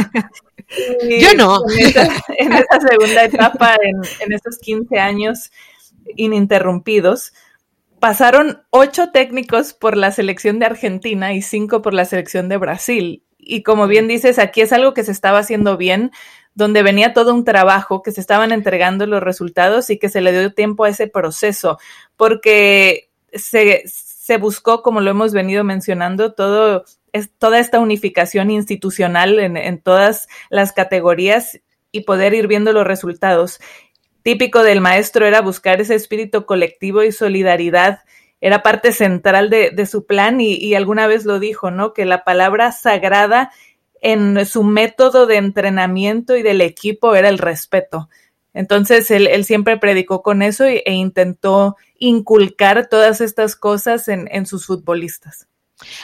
[1.19, 1.59] Yo no.
[2.39, 5.51] En esa, segunda etapa, en, en esos 15 años
[6.17, 7.33] ininterrumpidos,
[8.03, 13.23] pasaron ocho técnicos por la selección de Argentina y cinco por la selección de Brasil.
[13.39, 16.11] Y como bien dices, aquí es algo que se estaba haciendo bien,
[16.57, 20.33] donde venía todo un trabajo, que se estaban entregando los resultados y que se le
[20.33, 21.79] dio tiempo a ese proceso,
[22.17, 29.39] porque se, se buscó, como lo hemos venido mencionando, todo es toda esta unificación institucional
[29.39, 31.61] en, en todas las categorías
[31.93, 33.61] y poder ir viendo los resultados.
[34.23, 38.01] Típico del maestro era buscar ese espíritu colectivo y solidaridad.
[38.41, 41.93] Era parte central de, su plan y, alguna vez lo dijo, ¿no?
[41.93, 43.51] Que la palabra sagrada
[44.01, 48.09] en su método de entrenamiento y del equipo era el respeto.
[48.55, 55.47] Entonces él, siempre predicó con eso e, intentó inculcar todas estas cosas en sus futbolistas.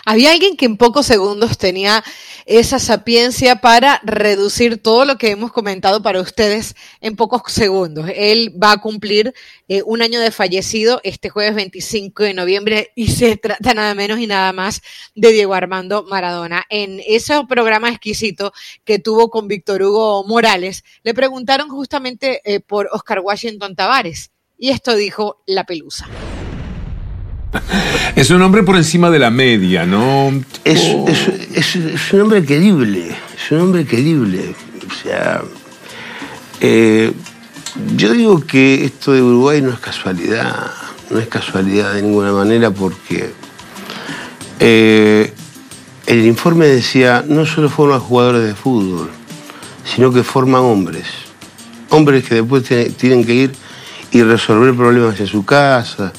[0.04, 2.04] Había alguien que en pocos segundos tenía
[2.46, 8.10] esa sapiencia para reducir todo lo que hemos comentado para ustedes en pocos segundos.
[8.14, 9.34] Él va a cumplir
[9.68, 14.18] eh, un año de fallecido este jueves 25 de noviembre y se trata nada menos
[14.18, 14.82] y nada más
[15.14, 16.64] de Diego Armando Maradona.
[16.70, 18.52] En ese programa exquisito
[18.84, 24.70] que tuvo con Víctor Hugo Morales, le preguntaron justamente eh, por Oscar Washington Tavares y
[24.70, 26.08] esto dijo la pelusa.
[28.16, 30.32] Es un hombre por encima de la media, ¿no?
[30.64, 31.06] Es, oh.
[31.08, 34.54] es, es, es, un hombre querible, es un hombre querible.
[34.88, 35.42] O sea,
[36.60, 37.12] eh,
[37.96, 40.70] yo digo que esto de Uruguay no es casualidad,
[41.10, 43.32] no es casualidad de ninguna manera porque
[44.60, 45.32] eh,
[46.06, 49.10] el informe decía, no solo forman jugadores de fútbol,
[49.84, 51.06] sino que forman hombres.
[51.90, 52.64] Hombres que después
[52.96, 53.52] tienen que ir
[54.10, 56.12] y resolver problemas en su casa,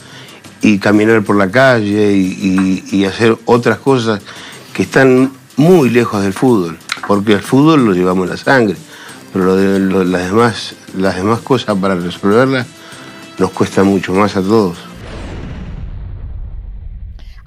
[0.62, 4.22] y caminar por la calle y, hacer otras cosas
[4.74, 8.76] que están muy lejos del fútbol, porque el fútbol lo llevamos en la sangre,
[9.32, 12.68] pero lo de, lo, las, demás, las demás cosas para resolverlas
[13.38, 14.89] nos cuesta mucho más a todos.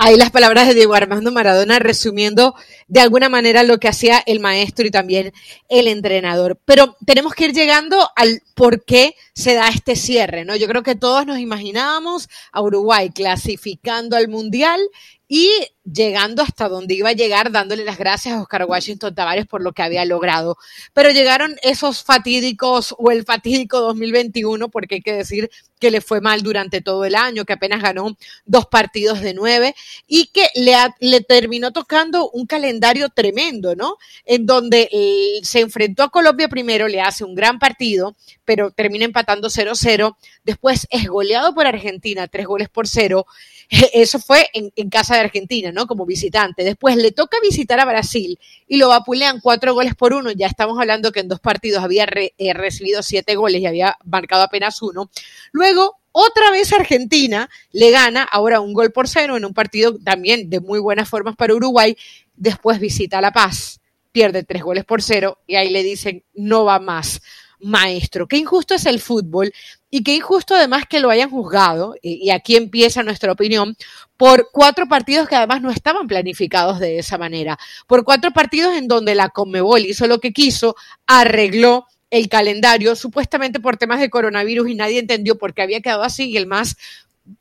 [0.04, 2.56] Ahí las palabras de Diego Armando Maradona resumiendo
[2.88, 5.32] de alguna manera lo que hacía el maestro y también
[5.68, 6.58] el entrenador.
[6.64, 10.56] Pero tenemos que ir llegando al por qué se da este cierre, ¿no?
[10.56, 14.80] Yo creo que todos nos imaginábamos a Uruguay clasificando al Mundial
[15.28, 15.48] y
[15.84, 19.72] llegando hasta donde iba a llegar, dándole las gracias a Oscar Washington Tavares por lo
[19.72, 20.56] que había logrado.
[20.92, 25.50] Pero llegaron esos fatídicos o el fatídico 2021, porque hay que decir
[25.82, 29.74] que le fue mal durante todo el año, que apenas ganó dos partidos de nueve
[30.06, 33.96] y que le, terminó tocando un calendario tremendo, ¿no?
[34.24, 38.14] En donde eh, se enfrentó a Colombia primero, le hace un gran partido,
[38.44, 40.16] pero termina empatando 0-0.
[40.44, 43.26] Después es goleado por Argentina, tres goles por cero.
[43.92, 45.86] Eso fue en, en, casa de Argentina, ¿no?
[45.86, 46.64] Como visitante.
[46.64, 50.30] Después le toca visitar a Brasil y lo vapulean cuatro goles por uno.
[50.32, 54.42] Ya estamos hablando que en dos partidos había eh, recibido siete goles y había marcado
[54.42, 55.10] apenas uno.
[55.52, 60.50] Luego, otra vez Argentina le gana, ahora un gol por cero en un partido también
[60.50, 61.96] de muy buenas formas para Uruguay.
[62.36, 63.80] Después visita La Paz,
[64.12, 67.22] pierde tres goles por cero y ahí le dicen no va más
[67.60, 68.26] maestro.
[68.26, 69.52] Qué injusto es el fútbol
[69.94, 73.76] y qué injusto además que lo hayan juzgado, y, aquí empieza nuestra opinión,
[74.16, 78.88] por cuatro partidos que además no estaban planificados de esa manera, por cuatro partidos en
[78.88, 80.76] donde la Conmebol hizo lo que quiso,
[81.06, 86.04] arregló el calendario, supuestamente por temas de coronavirus y nadie entendió por qué había quedado
[86.04, 86.78] así y el más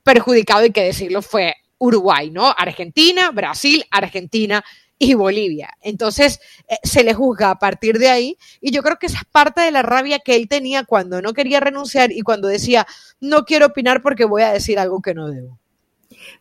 [0.04, 2.54] perjudicado, hay que decirlo, fue Uruguay, ¿no?
[2.58, 4.62] Argentina, Brasil, Argentina,
[5.02, 5.76] y Bolivia.
[5.82, 9.26] Entonces eh, se le juzga a partir de ahí y yo creo que esa es
[9.32, 12.86] parte de la rabia que él tenía cuando no quería renunciar y cuando decía
[13.20, 15.58] no quiero opinar porque voy a decir algo que no debo.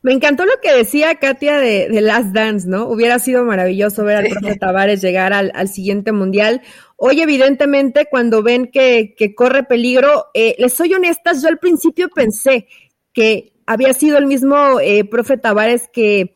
[0.03, 2.87] Me encantó lo que decía Katia de, de, Last Dance, ¿no?
[2.87, 6.61] Hubiera sido maravilloso ver al profe Tavares llegar al, al, siguiente mundial.
[6.97, 12.11] Hoy, evidentemente, cuando ven que, que corre peligro, eh, les soy honestas, yo al principio
[12.11, 12.67] pensé
[13.15, 16.35] que había sido el mismo eh, profe Tavares que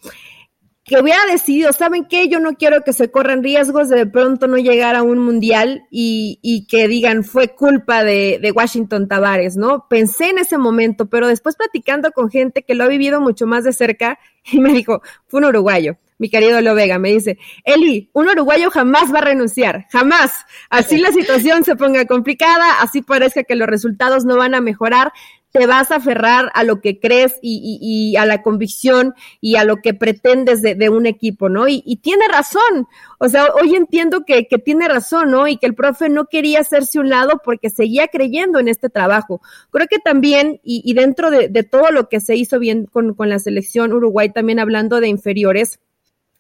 [0.85, 2.29] que hubiera decidido, ¿saben qué?
[2.29, 5.87] Yo no quiero que se corran riesgos de, de pronto no llegar a un mundial
[5.91, 9.87] y, y que digan fue culpa de, de, Washington Tavares, ¿no?
[9.89, 13.65] Pensé en ese momento, pero después platicando con gente que lo ha vivido mucho más
[13.65, 14.19] de cerca
[14.53, 15.97] y me dijo, fue un uruguayo.
[16.17, 20.33] Mi querido Lo Vega me dice, Eli, un uruguayo jamás va a renunciar, jamás.
[20.71, 25.13] Así la situación se ponga complicada, así parezca que los resultados no van a mejorar,
[25.55, 29.77] te vas a aferrar a lo que crees y, a la convicción y a lo
[29.77, 31.69] que pretendes de, de un equipo, ¿no?
[31.69, 32.89] Y, y, tiene razón.
[33.21, 35.47] O sea, hoy entiendo que, que, tiene razón, ¿no?
[35.47, 39.41] Y que el profe no quería hacerse un lado porque seguía creyendo en este trabajo.
[39.71, 43.29] Creo que también, y, dentro de, de, todo lo que se hizo bien con, con
[43.29, 45.79] la selección Uruguay, también hablando de inferiores,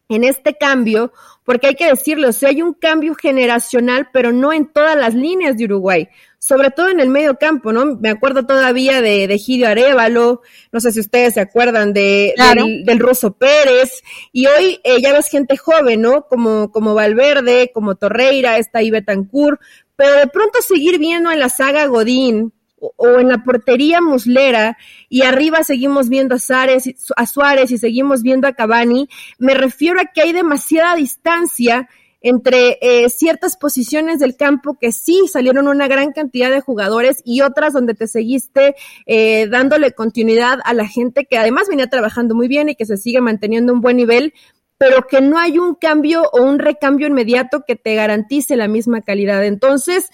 [0.08, 1.12] en este cambio,
[1.44, 5.14] porque hay que decirlo, o sea, hay un cambio generacional, pero no en todas las
[5.14, 6.08] líneas de Uruguay
[6.44, 7.96] sobre todo en el medio campo, ¿no?
[7.96, 12.66] Me acuerdo todavía de, de Gidio Arevalo, no sé si ustedes se acuerdan de, claro.
[12.66, 16.26] del, del, Ruso Pérez, y hoy eh, ya ves gente joven, ¿no?
[16.26, 19.58] Como, como Valverde, como Torreira, está ahí Betancourt,
[19.96, 24.76] pero de pronto seguir viendo en la saga Godín, o en la portería Muslera
[25.08, 29.08] y arriba seguimos viendo a Suárez, y seguimos viendo a Cavani,
[29.38, 31.88] me refiero a que hay demasiada distancia
[32.20, 37.42] entre eh, ciertas posiciones del campo que sí salieron una gran cantidad de jugadores y
[37.42, 42.48] otras donde te seguiste eh, dándole continuidad a la gente que además venía trabajando muy
[42.48, 44.32] bien y que se sigue manteniendo un buen nivel,
[44.78, 49.02] pero que no hay un cambio o un recambio inmediato que te garantice la misma
[49.02, 49.44] calidad.
[49.44, 50.08] Entonces,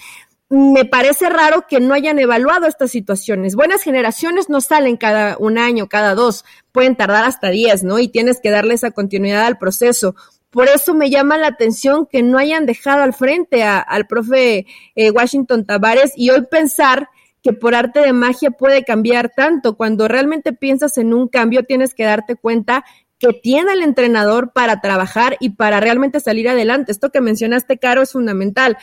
[0.50, 3.54] me parece raro que no hayan evaluado estas situaciones.
[3.54, 8.00] Buenas generaciones no salen cada un año, cada dos, pueden tardar hasta diez, ¿no?
[8.00, 10.16] Y tienes que darle esa continuidad al proceso.
[10.50, 15.10] Por eso me llama la atención que no hayan dejado al frente al profe eh,
[15.12, 17.08] Washington Tavares y hoy pensar
[17.42, 19.76] que por arte de magia puede cambiar tanto.
[19.76, 22.84] Cuando realmente piensas en un cambio, tienes que darte cuenta
[23.20, 26.90] que tiene el entrenador para trabajar y para realmente salir adelante.
[26.90, 28.76] Esto que mencionaste, Caro, es fundamental.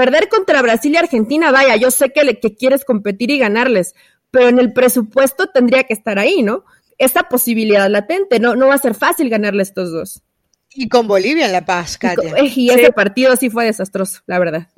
[0.00, 3.94] Perder contra Brasil y Argentina, vaya, yo sé que, le, que quieres competir y ganarles,
[4.30, 6.64] pero en el presupuesto tendría que estar ahí, ¿no?
[6.96, 10.22] Esa posibilidad latente, no, no va a ser fácil ganarle a estos dos.
[10.70, 12.32] Y con Bolivia en La Paz, Katia.
[12.42, 12.92] Y, y ese sí.
[12.92, 14.68] partido sí fue desastroso, la verdad.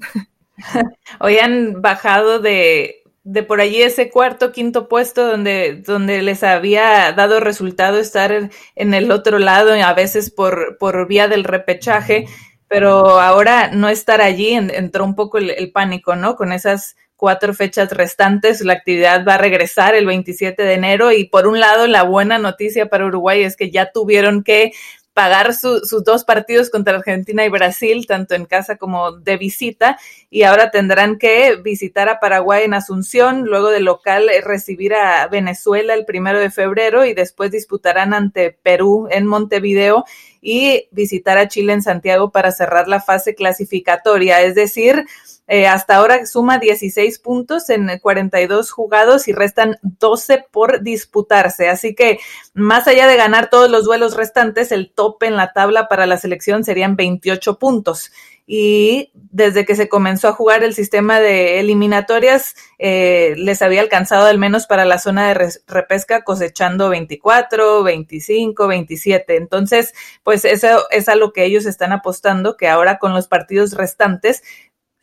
[1.21, 7.13] Hoy han bajado de, de por allí ese cuarto, quinto puesto donde, donde les había
[7.13, 12.27] dado resultado estar en, en el otro lado, a veces por, por vía del repechaje,
[12.73, 16.37] pero ahora no estar allí entró un poco el, el pánico, ¿no?
[16.37, 18.63] Con esas cuatro fechas restantes.
[18.63, 22.39] La actividad va a regresar el 27 de enero y por un lado la buena
[22.39, 24.73] noticia para Uruguay es que ya tuvieron que
[25.13, 29.99] pagar su, sus dos partidos contra Argentina y Brasil, tanto en casa como de visita,
[30.31, 35.27] y ahora tendrán que visitar a Paraguay en Asunción, luego de local eh, recibir a
[35.29, 40.07] Venezuela el primero de febrero y después disputarán ante Perú en Montevideo
[40.43, 44.43] y visitar a Chile en Santiago para cerrar la fase clasificatoria.
[44.43, 45.07] Es decir,
[45.47, 51.69] eh, hasta ahora suma 16 puntos en 42 jugados y restan 12 por disputarse.
[51.69, 52.19] Así que
[52.55, 56.17] más allá de ganar todos los duelos restantes, el tope en la tabla para la
[56.17, 58.11] selección serían 28 puntos
[58.47, 64.27] y desde que se comenzó a jugar el sistema de eliminatorias eh, les había alcanzado
[64.27, 69.37] al menos para la zona de repesca cosechando 24, 25, 27.
[69.37, 73.75] Entonces, pues eso es a lo que ellos están apostando, que ahora con los partidos
[73.75, 74.43] restantes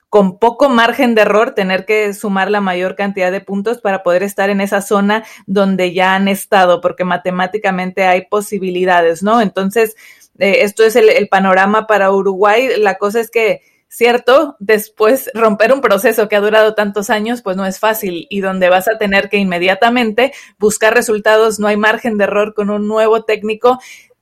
[0.10, 4.24] con poco margen de error tener que sumar la mayor cantidad de puntos para poder
[4.24, 9.40] estar en esa zona donde ya han estado, porque matemáticamente hay posibilidades, ¿no?
[9.40, 9.96] Entonces,
[10.40, 12.70] eh, esto es el, el, panorama para Uruguay.
[12.78, 17.58] La cosa es que, cierto, después romper un proceso que ha durado tantos años, pues
[17.58, 22.18] no es fácil y donde vas a tener que inmediatamente buscar resultados, no hay margen
[22.18, 23.80] de error con un nuevo técnico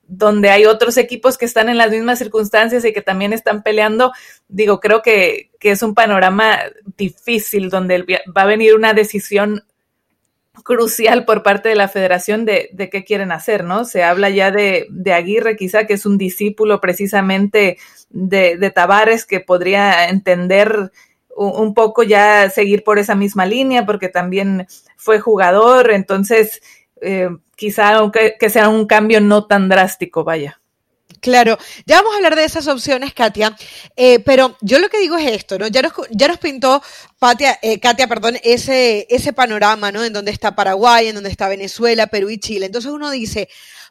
[0.08, 4.12] donde hay otros equipos que están en las mismas circunstancias y que también están peleando,
[4.48, 6.58] digo, creo que, que es un panorama
[6.96, 8.04] difícil donde
[8.34, 9.64] va a venir una decisión
[10.64, 13.84] crucial por parte de la federación de, de, qué quieren hacer, ¿no?
[13.84, 17.78] Se habla ya de, de, Aguirre, quizá que es un discípulo precisamente
[18.10, 20.90] de, de Tavares que podría entender
[21.38, 24.66] un, poco ya seguir por esa misma línea porque también
[24.96, 26.60] fue jugador, entonces
[27.00, 30.60] eh, quizá aunque que sea un cambio no tan drástico, vaya.
[31.20, 33.56] Claro, ya vamos a hablar de esas opciones, Katia,
[33.96, 35.66] eh, pero yo lo que digo es esto, ¿no?
[35.66, 36.82] Ya nos, ya nos pintó
[37.18, 40.04] Patia, eh, Katia, perdón, ese, ese panorama, ¿no?
[40.04, 42.66] En donde está Paraguay, en donde está Venezuela, Perú y Chile.
[42.66, 43.48] Entonces uno dice,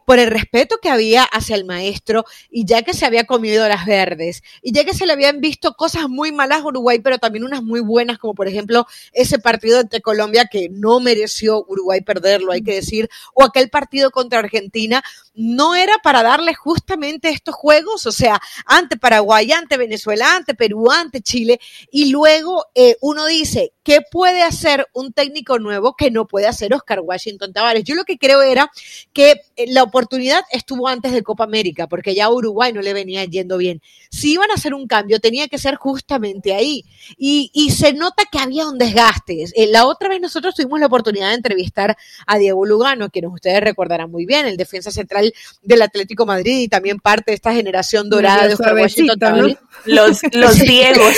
[0.08, 3.86] por el respeto que había hacia el maestro y ya que se había comido las
[3.86, 7.44] verdes y ya que se le habían visto cosas muy malas a Uruguay, pero también
[7.44, 12.54] unas muy buenas, como por ejemplo ese partido ante Colombia que no mereció Uruguay perderlo,
[12.54, 15.04] hay que decir, o aquel partido contra Argentina,
[15.36, 20.92] no era para darle justamente estos juegos, o sea, ante Paraguay, ante Venezuela, ante Perú,
[20.92, 21.60] ante Chile,
[21.92, 26.74] y luego eh, uno dice, ¿qué puede hacer un técnico nuevo que no puede hacer
[26.74, 27.86] Oscar Washington Tavares?
[27.86, 28.70] Yo lo que creo era
[29.14, 32.92] que eh, la oportunidad estuvo antes de Copa América, porque ya a Uruguay no le
[32.92, 33.82] venía yendo bien.
[34.12, 36.84] Si iban a hacer un cambio, tenía que ser justamente ahí.
[37.18, 39.46] Y, y se nota que había un desgaste.
[39.56, 43.62] Eh, la otra vez nosotros tuvimos la oportunidad de entrevistar a Diego Lugano, quien ustedes
[43.62, 48.10] recordarán muy bien, el defensa central del Atlético Madrid y también parte de esta generación
[48.10, 49.58] dorada de Oscar Washington Tavares.
[49.86, 51.16] Los, los Diegos.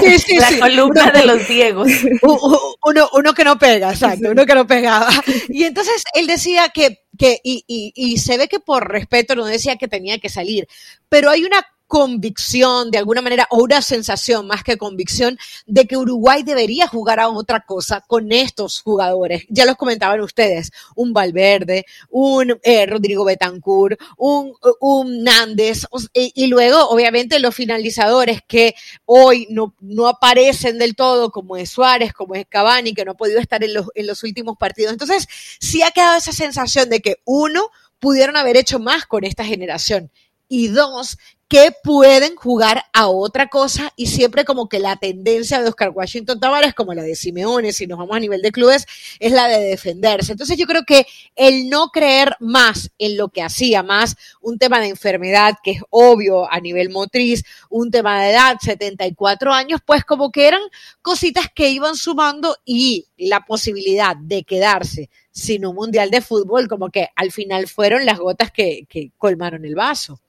[0.00, 1.88] Sí, sí, la columna de los Diegos.
[2.22, 5.10] Uno, uno que no pega, exacto, uno que no pegaba.
[5.48, 9.44] Y entonces él decía que, que y, y, y se ve que por respeto no
[9.44, 10.68] decía que tenía que salir,
[11.08, 15.96] pero hay una convicción de alguna manera o una sensación más que convicción de que
[15.96, 19.44] Uruguay debería jugar a otra cosa con estos jugadores.
[19.48, 26.88] Ya los comentaban ustedes, un Valverde, un eh, Rodrigo Betancourt, un, un Nández y, luego
[26.88, 28.74] obviamente los finalizadores que
[29.06, 33.16] hoy no, no aparecen del todo como es Suárez, como es Cavani, que no ha
[33.16, 34.92] podido estar en los, en los últimos partidos.
[34.92, 35.26] Entonces
[35.58, 40.10] sí ha quedado esa sensación de que uno, pudieron haber hecho más con esta generación
[40.48, 41.18] y dos,
[41.48, 46.38] que pueden jugar a otra cosa y siempre como que la tendencia de Oscar Washington
[46.38, 48.86] Tavares, como la de Simeone, si nos vamos a nivel de clubes,
[49.18, 50.32] es la de defenderse.
[50.32, 54.78] Entonces yo creo que el no creer más en lo que hacía, más un tema
[54.78, 60.04] de enfermedad que es obvio a nivel motriz, un tema de edad, 74 años, pues
[60.04, 60.60] como que eran
[61.00, 66.90] cositas que iban sumando y la posibilidad de quedarse sin un mundial de fútbol, como
[66.90, 70.20] que al final fueron las gotas que, que colmaron el vaso.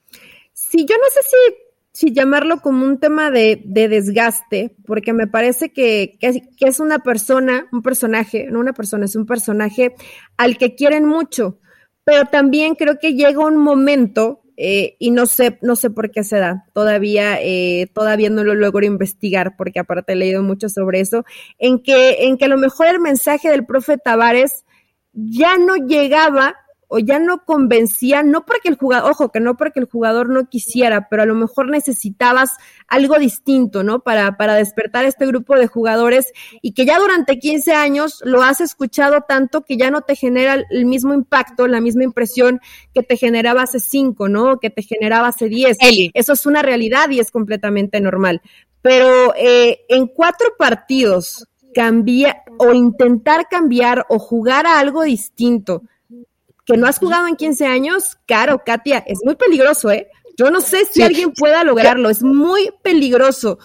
[0.70, 5.26] Sí, yo no sé si, si llamarlo como un tema de, de desgaste, porque me
[5.26, 9.96] parece que, que, es una persona, un personaje, no una persona, es un personaje
[10.36, 11.58] al que quieren mucho,
[12.04, 16.22] pero también creo que llega un momento, eh, y no sé, no sé por qué
[16.22, 21.00] se da, todavía, eh, todavía no lo logro investigar, porque aparte he leído mucho sobre
[21.00, 21.24] eso,
[21.58, 24.64] en que, en que a lo mejor el mensaje del profe Tavares
[25.12, 26.54] ya no llegaba
[26.92, 30.48] o ya no convencía, no porque el jugador, ojo, que no porque el jugador no
[30.48, 32.50] quisiera, pero a lo mejor necesitabas
[32.88, 34.00] algo distinto, ¿no?
[34.00, 36.32] Para, para despertar este grupo de jugadores
[36.62, 40.56] y que ya durante 15 años lo has escuchado tanto que ya no te genera
[40.68, 42.60] el mismo impacto, la misma impresión
[42.92, 44.58] que te generaba hace 5, ¿no?
[44.58, 45.78] Que te generaba hace 10.
[46.12, 48.42] Eso es una realidad y es completamente normal.
[48.82, 55.82] Pero eh, en cuatro partidos, cambiar o intentar cambiar o jugar a algo distinto
[56.70, 60.08] que no has jugado en 15 años, caro, Katia, es muy peligroso, ¿eh?
[60.36, 61.02] Yo no sé si sí.
[61.02, 63.58] alguien pueda lograrlo, es muy peligroso.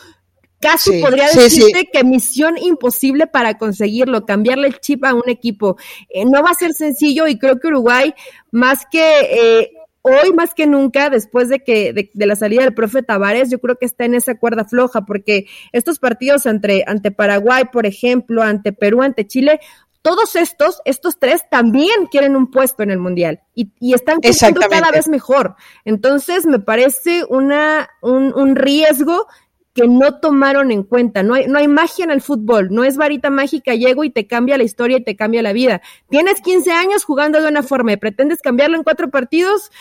[0.60, 5.28] Casi sí, podría decirte sí, que misión imposible para conseguirlo, cambiarle el chip a un
[5.28, 5.78] equipo.
[6.10, 8.14] Eh, no va a ser sencillo y creo que Uruguay,
[8.52, 12.74] más que eh, hoy, más que nunca, después de que de, de, la salida del
[12.74, 17.12] profe Tavares, yo creo que está en esa cuerda floja, porque estos partidos ante, ante
[17.12, 19.60] Paraguay, por ejemplo, ante Perú, ante Chile,
[20.06, 24.62] todos estos, estos tres también quieren un puesto en el mundial y, y están jugando
[24.70, 25.56] cada vez mejor.
[25.84, 29.26] Entonces, me parece una, un, un, riesgo
[29.74, 31.24] que no tomaron en cuenta.
[31.24, 34.28] No hay, no hay magia en el fútbol, no es varita mágica, llego y te
[34.28, 35.82] cambia la historia y te cambia la vida.
[36.08, 39.72] Tienes 15 años jugando de una forma y pretendes cambiarlo en cuatro partidos,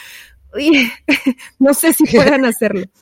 [0.58, 0.90] y,
[1.58, 2.86] no sé si puedan hacerlo.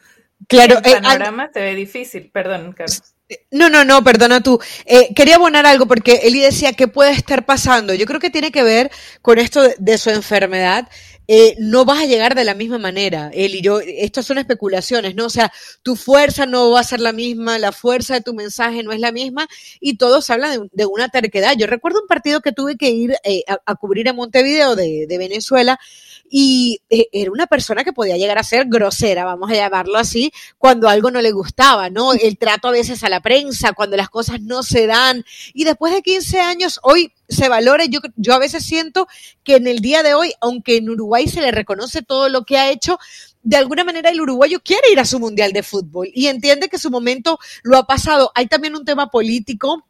[0.49, 3.15] Claro, el panorama eh, se ve difícil, perdón, Carlos.
[3.51, 4.61] No, no, no, perdona tú.
[4.85, 7.95] Eh, quería abonar algo porque Eli decía qué puede estar pasando.
[7.95, 8.91] Yo creo que tiene que ver
[9.23, 10.89] con esto de, de su enfermedad.
[11.29, 13.63] Eh, no vas a llegar de la misma manera, Eli.
[13.63, 15.27] Yo, estas son especulaciones, ¿no?
[15.27, 15.53] O sea,
[15.83, 19.01] tu fuerza no va a ser la misma, la fuerza de tu mensaje no es
[19.01, 19.47] la misma
[19.81, 21.55] y todos hablan de, de una terquedad.
[21.57, 25.07] Yo recuerdo un partido que tuve que ir eh, a, a, cubrir en Montevideo de,
[25.09, 25.79] de Venezuela
[26.35, 30.33] y eh, era una persona que podía llegar a ser grosera, vamos a llamarlo así,
[30.57, 32.15] cuando algo no le gustaba, ¿no?
[32.15, 35.27] El trato a veces a la prensa, cuando las cosas no se dan.
[35.53, 37.85] Y después de 15 años, hoy se valora.
[37.85, 39.09] Yo, yo a veces siento
[39.45, 42.57] que en el día de hoy, aunque en Uruguay se le reconoce todo lo que
[42.57, 42.99] ha hecho,
[43.43, 46.79] de alguna manera el uruguayo quiere ir a su mundial de fútbol y entiende que
[46.79, 48.33] su momento lo ha pasado.
[48.35, 49.85] Hay también un tema político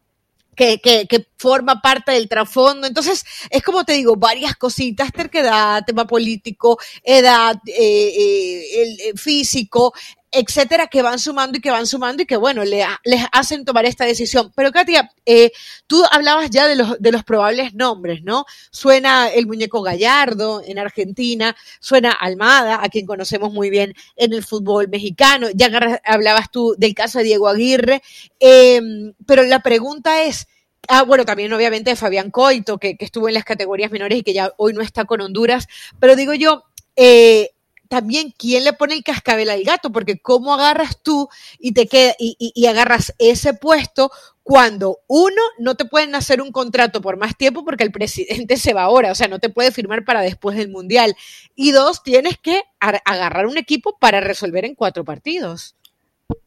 [0.82, 2.86] que, forma parte del trasfondo.
[2.86, 9.92] Entonces, es como te digo, varias cositas, terquedad, tema político, edad, eh, eh, el físico,
[10.32, 13.84] etcétera, que van sumando y que van sumando y que, bueno, le, les hacen tomar
[13.84, 14.50] esta decisión.
[14.56, 15.52] Pero, Katia, eh,
[15.86, 18.46] tú hablabas ya de los, de los probables nombres, ¿no?
[18.70, 24.42] Suena el muñeco Gallardo en Argentina, suena Almada, a quien conocemos muy bien en el
[24.42, 25.70] fútbol mexicano, ya
[26.04, 28.02] hablabas tú del caso de Diego Aguirre,
[28.40, 28.80] eh,
[29.26, 30.46] pero la pregunta es,
[30.88, 34.22] Ah, bueno, también obviamente de Fabián Coito, que, que, estuvo en las categorías menores y
[34.24, 35.68] que ya hoy no está con Honduras,
[36.00, 36.64] pero digo yo,
[36.96, 37.50] eh,
[37.92, 41.28] también quién le pone el cascabel al gato, porque cómo agarras tú
[41.58, 44.10] y te queda y, agarras ese puesto
[44.42, 48.72] cuando uno no te pueden hacer un contrato por más tiempo porque el presidente se
[48.72, 51.14] va ahora, o sea, no te puede firmar para después del mundial.
[51.54, 55.76] Y dos, tienes que agarrar un equipo para resolver en cuatro partidos.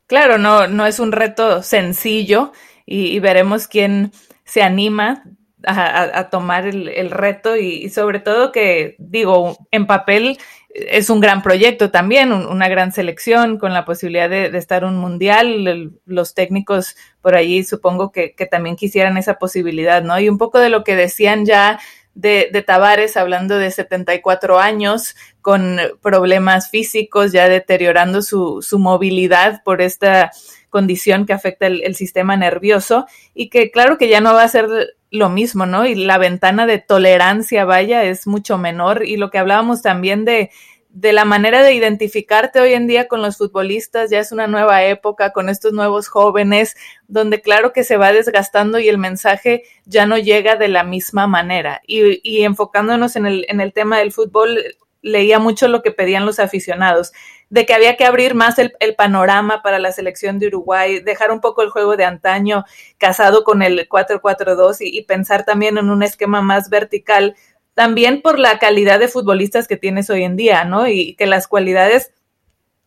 [0.07, 2.53] Claro, no, no es un reto sencillo
[2.87, 4.13] y, veremos quién
[4.45, 5.23] se anima
[5.63, 10.39] a, tomar el, reto y, sobre todo que, digo, en papel
[10.75, 14.97] es un gran proyecto también, un, una gran selección con la posibilidad de, estar un
[14.97, 15.93] mundial.
[16.05, 20.19] Los técnicos por allí supongo que, también quisieran esa posibilidad, ¿no?
[20.19, 21.79] Y un poco de lo que decían ya
[22.13, 29.63] de, de Tavares, hablando de 74 años, con problemas físicos, ya deteriorando su, su movilidad
[29.63, 30.31] por esta
[30.75, 34.67] condición que afecta el, sistema nervioso y que claro que ya no va a ser
[35.15, 35.85] lo mismo, ¿no?
[35.85, 40.51] Y la ventana de tolerancia, vaya, es mucho menor y lo que hablábamos también de
[40.95, 44.85] de la manera de identificarte hoy en día con los futbolistas, ya es una nueva
[44.85, 46.77] época con estos nuevos jóvenes,
[47.09, 51.27] donde claro que se va desgastando y el mensaje ya no llega de la misma
[51.27, 51.81] manera.
[51.85, 54.57] Y, y enfocándonos en el, en el tema del fútbol,
[55.05, 57.13] leía mucho lo que pedían los aficionados,
[57.49, 61.41] de que había que abrir más el, panorama para la selección de Uruguay, dejar un
[61.41, 62.65] poco el juego de antaño
[62.97, 67.35] casado con el 4-4-2 y, pensar también en un esquema más vertical,
[67.75, 70.87] también por la calidad de futbolistas que tienes hoy en día, ¿no?
[70.87, 72.11] Y que las cualidades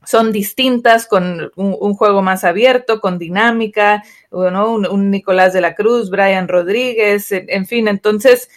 [0.05, 4.03] son distintas, con un, juego más abierto, con dinámica,
[4.33, 4.73] ¿no?
[4.73, 8.49] Un, Nicolás de la Cruz, Brian Rodríguez, en, fin, entonces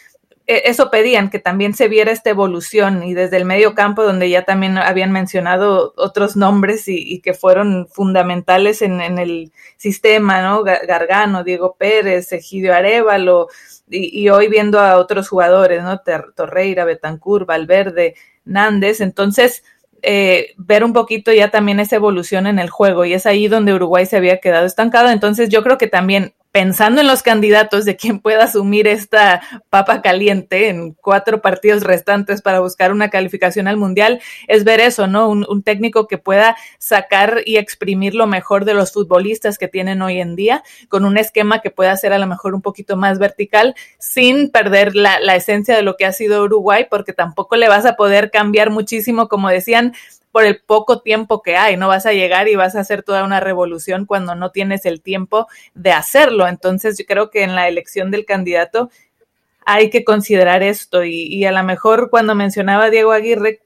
[0.47, 4.43] eso pedían, que también se viera esta evolución y desde el medio campo, donde ya
[4.43, 10.63] también habían mencionado otros nombres y, y que fueron fundamentales en, en, el sistema, ¿no?
[10.63, 13.47] Gargano, Diego Pérez, Egidio Arevalo,
[13.89, 16.01] y, y, hoy viendo a otros jugadores, ¿no?
[16.35, 18.15] Torreira, Betancur, Valverde,
[18.45, 19.63] Nández, entonces
[20.03, 23.73] eh, ver un poquito ya también esa evolución en el juego y es ahí donde
[23.73, 27.95] Uruguay se había quedado estancado, entonces yo creo que también pensando en los candidatos de
[27.95, 33.77] quien pueda asumir esta papa caliente en cuatro partidos restantes para buscar una calificación al
[33.77, 35.29] mundial, es ver eso, ¿no?
[35.29, 40.01] Un, un, técnico que pueda sacar y exprimir lo mejor de los futbolistas que tienen
[40.01, 43.19] hoy en día, con un esquema que pueda ser a lo mejor un poquito más
[43.19, 47.69] vertical, sin perder la, la esencia de lo que ha sido Uruguay, porque tampoco le
[47.69, 49.93] vas a poder cambiar muchísimo, como decían,
[50.31, 53.23] por el poco tiempo que hay, no vas a llegar y vas a hacer toda
[53.23, 56.47] una revolución cuando no tienes el tiempo de hacerlo.
[56.47, 58.89] Entonces yo creo que en la elección del candidato
[59.65, 63.61] hay que considerar esto y, y a lo mejor cuando mencionaba Diego Aguirre,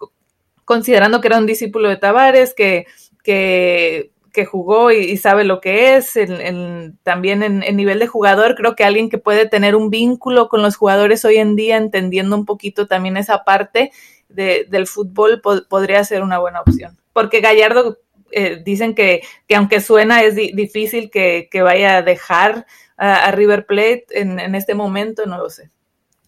[0.65, 2.85] considerando que era un discípulo de Tavares, que,
[3.23, 7.97] que que jugó y, y, sabe lo que es, en, en, también en, en, nivel
[7.99, 11.55] de jugador, creo que alguien que puede tener un vínculo con los jugadores hoy en
[11.55, 13.91] día, entendiendo un poquito también esa parte
[14.29, 16.97] de, del fútbol, po podría ser una buena opción.
[17.13, 17.97] Porque Gallardo
[18.31, 22.65] eh, dicen que, que, aunque suena, es di difícil que, que, vaya a dejar
[22.97, 25.71] a, a River Plate en, en este momento, no lo sé.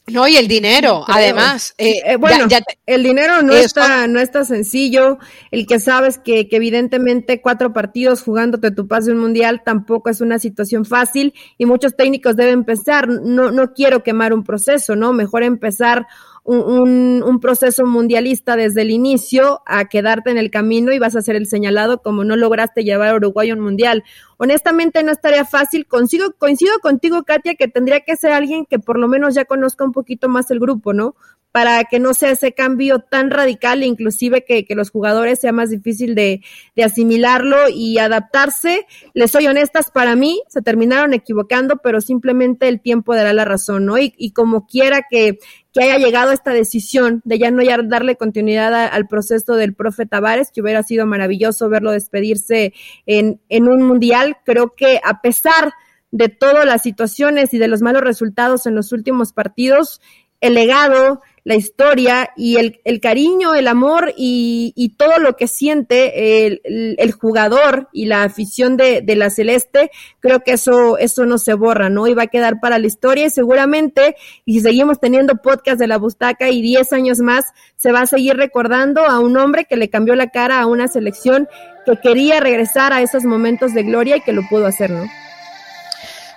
[0.10, 1.74] No, y el dinero, además.
[1.78, 5.18] Eh, eh, bueno, ya, ya te, el dinero no está, no está sencillo.
[5.52, 10.22] El que sabes que, que, evidentemente cuatro partidos jugándote tu pase un mundial tampoco es
[10.22, 15.12] una situación fácil y muchos técnicos deben pensar, no, no quiero quemar un proceso, ¿no?
[15.12, 16.08] Mejor empezar
[16.48, 21.22] un, un, proceso mundialista desde el inicio a quedarte en el camino y vas a
[21.22, 24.06] ser el señalado como no lograste llevar a Uruguay a un mundial.
[24.38, 25.88] Honestamente no estaría fácil.
[25.88, 29.84] Consigo, coincido contigo, Katia, que tendría que ser alguien que por lo menos ya conozca
[29.84, 31.16] un poquito más el grupo, ¿no?
[31.58, 35.72] para que no sea ese cambio tan radical, inclusive que, que los jugadores sea más
[35.72, 36.41] difícil de,
[36.76, 38.86] de, asimilarlo y adaptarse.
[39.16, 43.86] Les soy honestas, para mí se terminaron equivocando, pero simplemente el tiempo dará la razón,
[43.86, 43.98] ¿no?
[43.98, 45.39] Y, y como quiera que,
[45.78, 49.75] que haya llegado esta decisión de ya no ya darle continuidad a, al proceso del
[49.75, 52.73] profe Tavares, que hubiera sido maravilloso verlo despedirse
[53.05, 55.73] en, en un mundial, creo que a pesar
[56.11, 60.01] de todas las situaciones y de los malos resultados en los últimos partidos,
[60.41, 65.47] el legado, la historia y el, el cariño, el amor y, y, todo lo que
[65.47, 71.25] siente el, el, jugador y la afición de, de, la Celeste, creo que eso, eso
[71.25, 72.05] no se borra, ¿no?
[72.05, 75.88] Y va a quedar para la historia y seguramente, y si seguimos teniendo podcast de
[75.88, 77.45] la Bustaca y 10 años más,
[77.77, 80.89] se va a seguir recordando a un hombre que le cambió la cara a una
[80.89, 81.47] selección
[81.85, 85.05] que quería regresar a esos momentos de gloria y que lo pudo hacer, ¿no?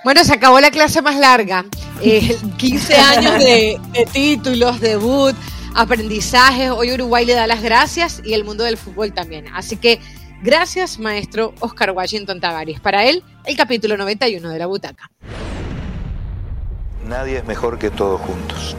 [0.03, 1.65] Bueno, se acabó la clase más larga.
[2.01, 5.35] Eh, 15 años de, de títulos, debut,
[5.75, 6.71] aprendizajes.
[6.71, 9.47] Hoy Uruguay le da las gracias y el mundo del fútbol también.
[9.55, 10.01] Así que
[10.43, 12.81] gracias, maestro Oscar Washington Tavares.
[12.81, 15.11] Para él, el capítulo 91 de la butaca.
[17.07, 18.77] Nadie es mejor que todos juntos.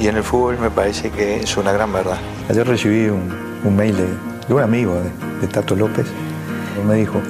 [0.00, 2.18] Y en el fútbol me parece que es una gran verdad.
[2.48, 4.06] Ayer recibí un, un mail de,
[4.48, 6.06] de, un amigo de, de Tato López.
[6.86, 7.20] Me dijo,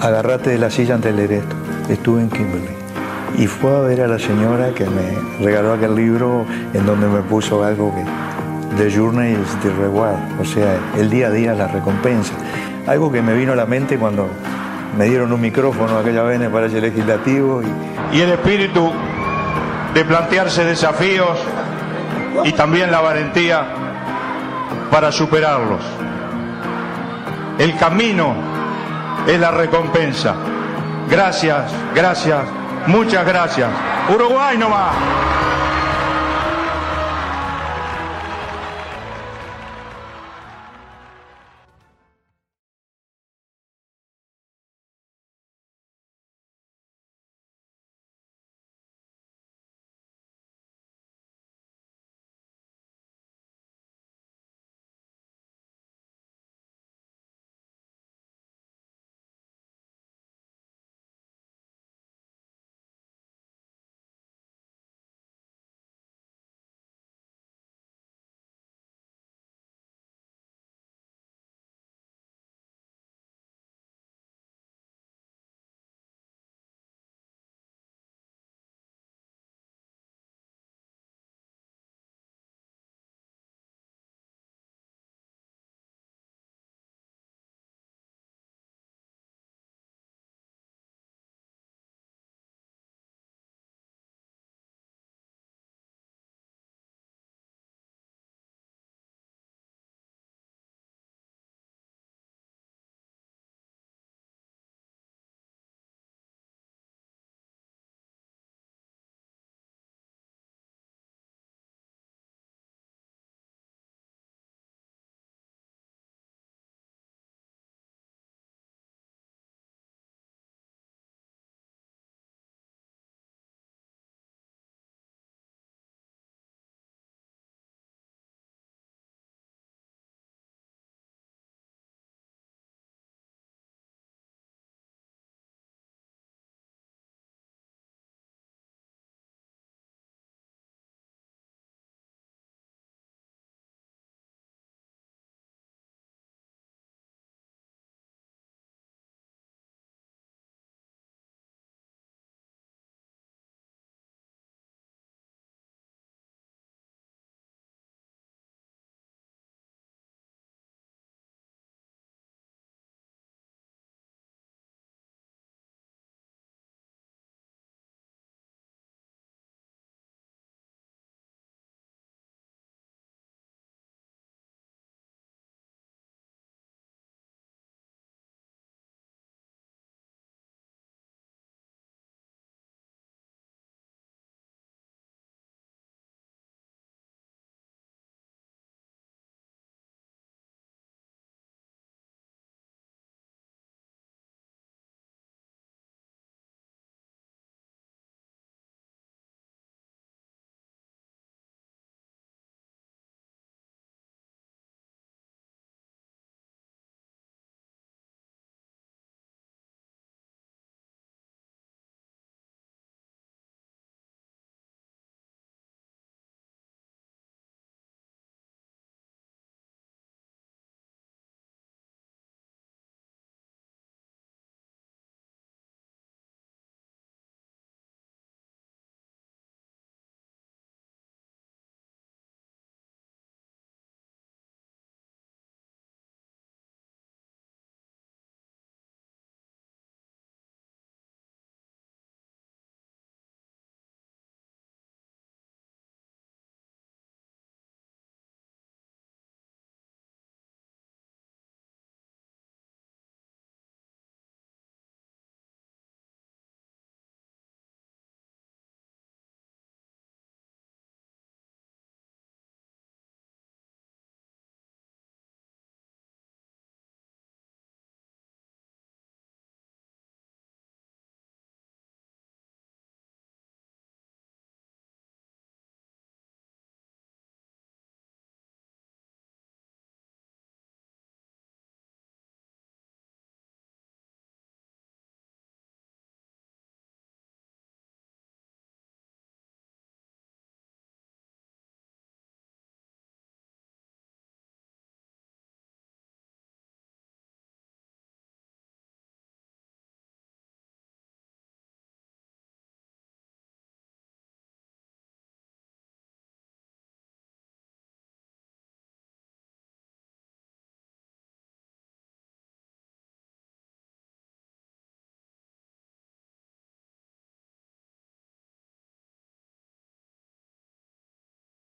[0.00, 1.56] agárrate de la silla antes de leer esto.
[1.88, 2.74] Estuve en Kimberley.
[3.38, 7.20] Y fue a ver a la señora que me regaló aquel libro en donde me
[7.20, 8.04] puso algo que...
[8.76, 12.32] The Journey is the Reward, o sea, el día a día la recompensa.
[12.86, 14.28] Algo que me vino a la mente cuando
[14.96, 17.62] me dieron un micrófono aquella vez en el Palacio Legislativo.
[17.62, 18.90] Y, y el espíritu
[19.92, 21.38] de plantearse desafíos
[22.44, 23.66] y también la valentía
[24.90, 25.82] para superarlos.
[27.58, 28.34] El camino
[29.26, 30.34] es la recompensa.
[31.12, 32.40] Gracias, gracias,
[32.86, 33.68] muchas gracias.
[34.08, 34.94] Uruguay nomás.